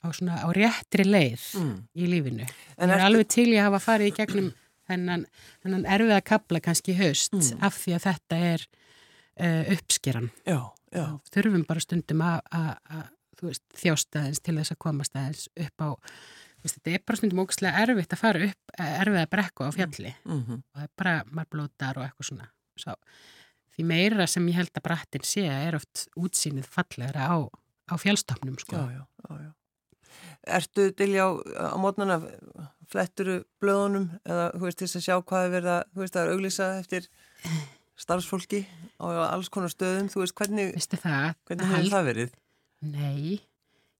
á 0.00 0.06
svona, 0.16 0.40
á 0.40 0.48
réttri 0.56 1.04
leið 1.04 1.44
mm. 1.60 1.76
í 2.00 2.08
lífinu. 2.08 2.48
En 2.78 2.88
ég 2.88 2.96
er 2.96 3.06
alveg 3.06 3.30
til 3.30 3.48
ég 3.52 3.60
að 3.60 3.68
hafa 3.68 3.82
farið 3.84 4.12
í 4.12 4.16
gegnum 4.16 4.50
þennan, 4.88 5.24
þennan 5.62 5.86
erfiða 5.96 6.20
kabla 6.32 6.62
kannski 6.64 6.96
höst 6.98 7.36
mm. 7.36 7.64
af 7.66 7.78
því 7.82 7.96
að 7.98 8.06
þetta 8.08 8.42
er 8.50 8.66
uh, 8.66 9.72
uppskeran. 9.76 10.30
Já, 10.48 10.60
já. 10.96 11.06
Þurfum 11.34 11.66
bara 11.68 11.84
stundum 11.84 12.24
að 12.24 13.08
þjástaðins 13.80 14.42
til 14.44 14.56
þess 14.58 14.74
að 14.74 14.80
komast 14.84 15.16
aðeins 15.16 15.48
upp 15.54 15.84
á 15.84 15.88
þetta 16.64 16.94
er 16.94 17.04
bara 17.06 17.20
stundum 17.20 17.42
ógæslega 17.44 17.84
erfitt 17.84 18.14
að 18.14 18.22
fara 18.22 18.48
upp 18.48 18.74
eh, 18.76 18.94
erfið 19.02 19.20
að 19.22 19.30
brekku 19.34 19.68
á 19.68 19.70
fjalli 19.76 20.14
mm 20.24 20.40
-hmm. 20.40 20.58
og 20.58 20.80
það 20.80 20.88
er 20.88 20.92
bara 21.02 21.14
marblótar 21.30 21.98
og 22.00 22.06
eitthvað 22.06 22.30
svona 22.30 22.50
Svo, 22.80 22.94
því 23.76 23.84
meira 23.84 24.26
sem 24.26 24.46
ég 24.48 24.56
held 24.56 24.70
að 24.72 24.86
brattin 24.86 25.24
sé 25.26 25.44
er 25.44 25.76
oft 25.76 26.06
útsýnið 26.16 26.68
fallegra 26.70 27.28
á, 27.28 27.36
á 27.92 27.94
fjallstofnum 28.00 28.56
sko. 28.58 28.76
já, 28.76 29.04
já, 29.28 29.40
já, 29.44 29.52
Ertu 30.46 30.90
Dilja 30.96 31.28
á, 31.28 31.30
á 31.74 31.76
mótnana 31.76 32.20
fletturu 32.90 33.44
blöðunum 33.60 34.08
eða 34.24 34.46
þú 34.54 34.64
veist 34.64 34.80
þess 34.82 34.96
að 34.96 35.06
sjá 35.06 35.14
hvað 35.20 35.44
er 35.44 35.50
verið 35.50 35.72
að 35.74 35.82
þú 35.92 36.00
veist 36.00 36.16
að 36.16 36.32
auglýsa 36.32 36.66
eftir 36.80 37.10
starfsfólki 38.00 38.64
á 38.96 39.06
alls 39.28 39.50
konar 39.52 39.72
stöðum 39.72 40.08
þú 40.08 40.24
veist 40.24 40.34
hvernig, 40.38 40.72
hvernig 41.44 41.70
hefur 41.74 41.92
það 41.92 42.08
verið? 42.10 42.34
Nei 42.80 43.40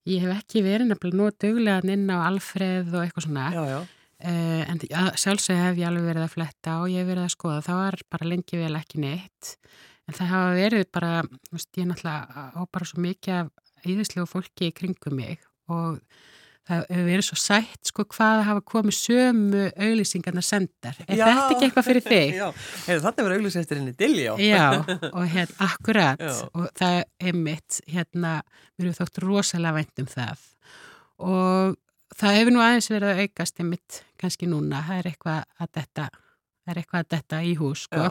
Ég 0.08 0.24
hef 0.24 0.32
ekki 0.38 0.62
verið 0.64 0.90
nefnilega 0.90 1.18
nóg 1.20 1.36
dögulegan 1.42 1.92
inn 1.92 2.06
á 2.08 2.24
Alfreð 2.24 2.94
og 2.94 3.02
eitthvað 3.04 3.26
svona. 3.26 3.48
Já, 3.52 3.62
já. 3.68 3.80
Uh, 4.20 4.62
en 4.68 4.80
sjálfsög 5.16 5.56
hef 5.56 5.78
ég 5.80 5.88
alveg 5.88 6.08
verið 6.10 6.26
að 6.26 6.34
fletta 6.34 6.74
og 6.82 6.90
ég 6.92 7.02
hef 7.02 7.08
verið 7.08 7.26
að 7.26 7.34
skoða. 7.34 7.62
Það 7.64 7.80
var 7.80 8.02
bara 8.12 8.30
lengi 8.32 8.60
vel 8.60 8.74
ekki 8.80 9.00
neitt. 9.04 9.54
En 10.08 10.16
það 10.16 10.32
hafa 10.32 10.56
verið 10.56 10.84
bara 10.92 11.12
veist, 11.52 11.70
ég 11.76 11.88
náttúrulega 11.88 12.48
á 12.56 12.60
bara 12.66 12.88
svo 12.88 13.04
mikið 13.04 13.36
af 13.38 13.86
íðislegu 13.88 14.28
fólki 14.28 14.68
í 14.68 14.76
kringum 14.76 15.16
mig 15.20 15.44
og 15.70 16.00
það 16.70 16.84
hefur 16.88 17.08
verið 17.10 17.26
svo 17.26 17.38
sætt 17.40 17.90
sko 17.90 18.06
hvað 18.14 18.44
hafa 18.46 18.64
komið 18.72 18.96
sömu 18.96 19.66
auðlýsingarna 19.74 20.44
sendar. 20.44 21.02
Er 21.06 21.18
já. 21.18 21.26
þetta 21.26 21.56
ekki 21.56 21.68
eitthvað 21.68 21.88
fyrir 21.90 22.06
þig? 22.06 22.32
Já, 22.40 22.46
Hefur 22.86 23.04
þetta 23.06 23.26
verið 23.26 23.40
auðlýsættirinn 23.40 23.90
í 23.90 23.96
Dilljá? 23.98 24.32
Já, 24.44 24.64
og 25.10 25.28
hérna, 25.34 25.58
akkurat 25.66 26.24
já. 26.24 26.32
og 26.54 26.70
það 26.78 27.02
er 27.28 27.38
mitt 27.50 27.82
hérna, 27.90 28.34
við 28.76 28.86
erum 28.86 28.98
þótt 29.00 29.22
rosalega 29.26 29.76
vænt 29.80 30.02
um 30.04 30.10
það 30.10 30.48
og 31.20 31.76
það 32.16 32.38
hefur 32.38 32.54
nú 32.54 32.62
aðeins 32.64 32.90
verið 32.90 33.12
að 33.12 33.22
aukast 33.26 33.60
einmitt 33.60 34.00
kannski 34.20 34.48
núna, 34.50 34.82
það 34.86 35.02
er 35.02 35.10
eitthvað 35.10 35.42
að 35.60 35.72
þetta 35.78 36.08
það 36.10 36.72
er 36.72 36.80
eitthvað 36.82 37.04
að 37.04 37.12
þetta 37.16 37.42
í 37.42 37.52
hús 37.58 37.84
sko 37.86 38.06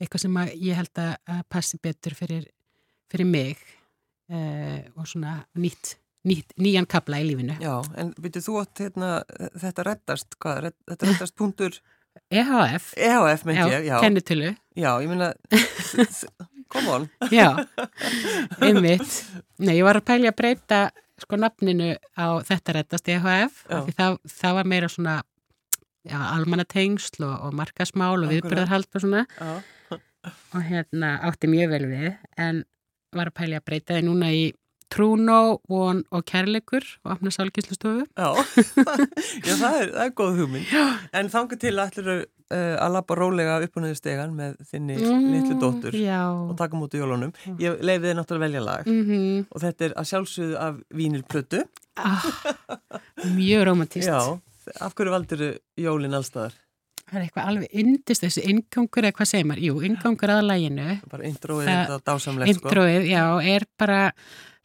eitthvað 0.00 0.24
sem 0.24 0.40
ég 0.62 0.78
held 0.78 1.02
að 1.02 1.42
passi 1.52 1.80
betur 1.82 2.16
fyrir, 2.18 2.46
fyrir 3.10 3.28
mig 3.28 3.62
uh, 4.32 4.78
og 4.96 5.08
svona 5.08 5.40
nýtt 5.58 5.96
nýtt, 6.28 6.54
nýjan 6.60 6.86
kabla 6.90 7.20
í 7.22 7.26
lífinu. 7.30 7.56
Já, 7.62 7.74
en 7.98 8.12
veitu 8.22 8.42
þú 8.44 8.60
átt 8.62 8.84
hérna, 8.84 9.10
þetta 9.58 9.86
reddast, 9.88 10.38
hvað, 10.42 10.70
þetta 10.92 11.10
reddast 11.10 11.36
punktur? 11.38 11.78
EHF. 12.32 12.92
EHF, 12.96 13.44
myndi 13.48 13.68
ég, 13.72 13.86
já. 13.88 13.96
Kennitölu. 14.02 14.52
Já, 14.78 14.90
ég 15.02 15.10
minna, 15.10 15.32
come 16.72 16.94
on. 16.96 17.08
já, 17.40 17.48
einmitt. 18.60 19.18
Nei, 19.60 19.76
ég 19.78 19.86
var 19.86 20.00
að 20.00 20.08
pælja 20.12 20.32
að 20.32 20.38
breyta 20.40 20.80
sko 21.22 21.38
nafninu 21.38 21.92
á 22.18 22.26
þetta 22.46 22.78
reddast 22.78 23.12
EHF, 23.12 23.62
því 23.68 23.94
það, 23.98 24.18
það 24.32 24.58
var 24.58 24.72
meira 24.72 24.90
svona 24.90 25.18
já, 26.08 26.18
almanatengsl 26.18 27.26
og, 27.26 27.36
og 27.46 27.56
markasmál 27.60 28.16
og 28.18 28.32
viðbyrðarhald 28.32 28.90
og 28.90 29.04
svona. 29.04 29.26
Já. 29.38 29.52
Og 30.54 30.62
hérna 30.62 31.16
átti 31.26 31.50
mjög 31.50 31.72
vel 31.74 31.86
við, 31.90 32.10
en 32.38 32.62
var 33.12 33.32
að 33.32 33.38
pælja 33.40 33.60
að 33.60 33.66
breyta 33.68 33.96
þið 33.96 34.06
núna 34.06 34.28
í 34.32 34.44
Trúnó, 34.92 35.40
von 35.70 36.02
og 36.12 36.24
kærleikur 36.28 36.84
og 37.04 37.14
opna 37.16 37.32
sálgíslustofu. 37.32 38.04
Já, 38.12 38.28
Já 39.46 39.54
það, 39.56 39.76
er, 39.78 39.90
það 39.94 40.04
er 40.04 40.14
góð 40.20 40.40
hugmynd. 40.42 40.72
En 41.16 41.30
þangu 41.32 41.58
til 41.62 41.74
ætlur 41.80 42.10
uh, 42.12 42.74
að 42.76 42.96
lappa 42.96 43.16
rólega 43.16 43.58
upp 43.64 43.78
á 43.78 43.80
nöðu 43.84 43.98
stegan 43.98 44.34
með 44.36 44.58
þinni 44.68 44.98
mm, 45.00 45.28
litlu 45.32 45.58
dóttur 45.62 45.96
já. 45.96 46.20
og 46.28 46.54
taka 46.60 46.78
mútið 46.78 47.06
jólunum. 47.06 47.32
Ég 47.62 47.80
leiði 47.80 48.10
þið 48.10 48.18
náttúrulega 48.20 48.46
velja 48.46 48.64
lag 48.66 48.90
mm 48.90 49.02
-hmm. 49.08 49.46
og 49.48 49.64
þetta 49.64 49.88
er 49.88 49.94
að 49.96 50.10
sjálfsögðu 50.12 50.58
af 50.66 50.82
Vínilplötu. 50.90 51.64
Ah, 51.96 52.24
mjög 53.36 53.66
romantist. 53.68 54.08
Já, 54.08 54.40
af 54.80 54.94
hverju 54.94 55.12
valdur 55.12 55.58
jólinn 55.76 56.14
allstaðar? 56.14 56.52
Það 57.12 57.18
er 57.18 57.24
eitthvað 57.26 57.48
alveg 57.50 57.74
yndist 57.76 58.22
þessi 58.24 58.42
ingangur 58.48 59.04
eða 59.04 59.16
hvað 59.16 59.28
segir 59.28 59.46
maður? 59.46 59.64
Jú, 59.66 59.80
ingangur 59.84 60.30
að 60.32 60.46
læginu. 60.48 61.00
Bara 61.12 61.26
introið, 61.28 61.66
þetta 61.68 61.98
dásamlegt 62.06 62.56
sko. 62.56 62.68
Introið, 62.68 63.04
já, 63.10 63.24
er 63.52 63.66
bara 63.76 63.98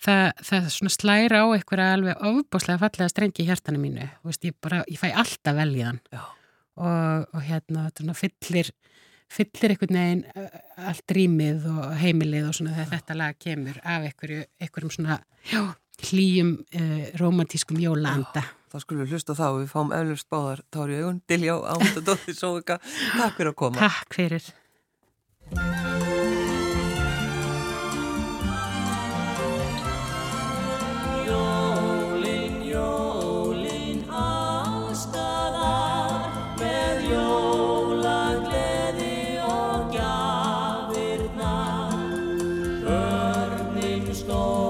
það, 0.04 0.26
það 0.50 0.68
slæra 0.94 1.44
á 1.44 1.46
eitthvað 1.56 1.84
alveg 1.86 2.26
ofbúslega 2.30 2.82
fallega 2.84 3.12
strengi 3.12 3.44
í 3.44 3.48
hjartanu 3.48 3.82
mínu. 3.82 4.10
Veist, 4.28 4.46
ég, 4.48 4.58
bara, 4.64 4.84
ég 4.90 5.00
fæ 5.02 5.10
alltaf 5.14 5.58
veljan 5.58 6.02
og, 6.14 7.26
og 7.34 7.42
hérna 7.48 7.88
fyllir, 8.18 8.72
fyllir 9.34 9.74
einhvern 9.74 10.00
veginn 10.02 10.52
allt 10.78 11.18
rýmið 11.18 11.66
og 11.74 11.98
heimilið 12.02 12.52
og 12.52 12.60
svona 12.60 12.76
þegar 12.78 12.94
þetta 12.94 13.20
lag 13.24 13.42
kemur 13.42 13.82
af 13.84 14.06
einhverjum 14.12 14.94
svona 14.94 15.20
já, 15.50 15.64
hlýjum 16.10 16.54
uh, 16.62 17.02
romantískum 17.22 17.82
jólanda 17.82 18.46
þá 18.68 18.80
skulum 18.84 19.06
við 19.06 19.16
hlusta 19.16 19.36
þá. 19.38 19.48
Við 19.62 19.68
fáum 19.72 19.94
eflust 19.96 20.30
báðar 20.32 20.64
Tári 20.74 21.02
Augun, 21.02 21.22
Diljá, 21.30 21.56
Ámunda 21.56 22.04
Dóttir 22.04 22.38
Sóvika 22.38 22.82
Takk 22.84 23.38
fyrir 23.40 23.54
að 23.54 23.60
koma. 23.64 23.84
Takk 23.88 24.18
fyrir 24.20 25.86
storm. 44.18 44.67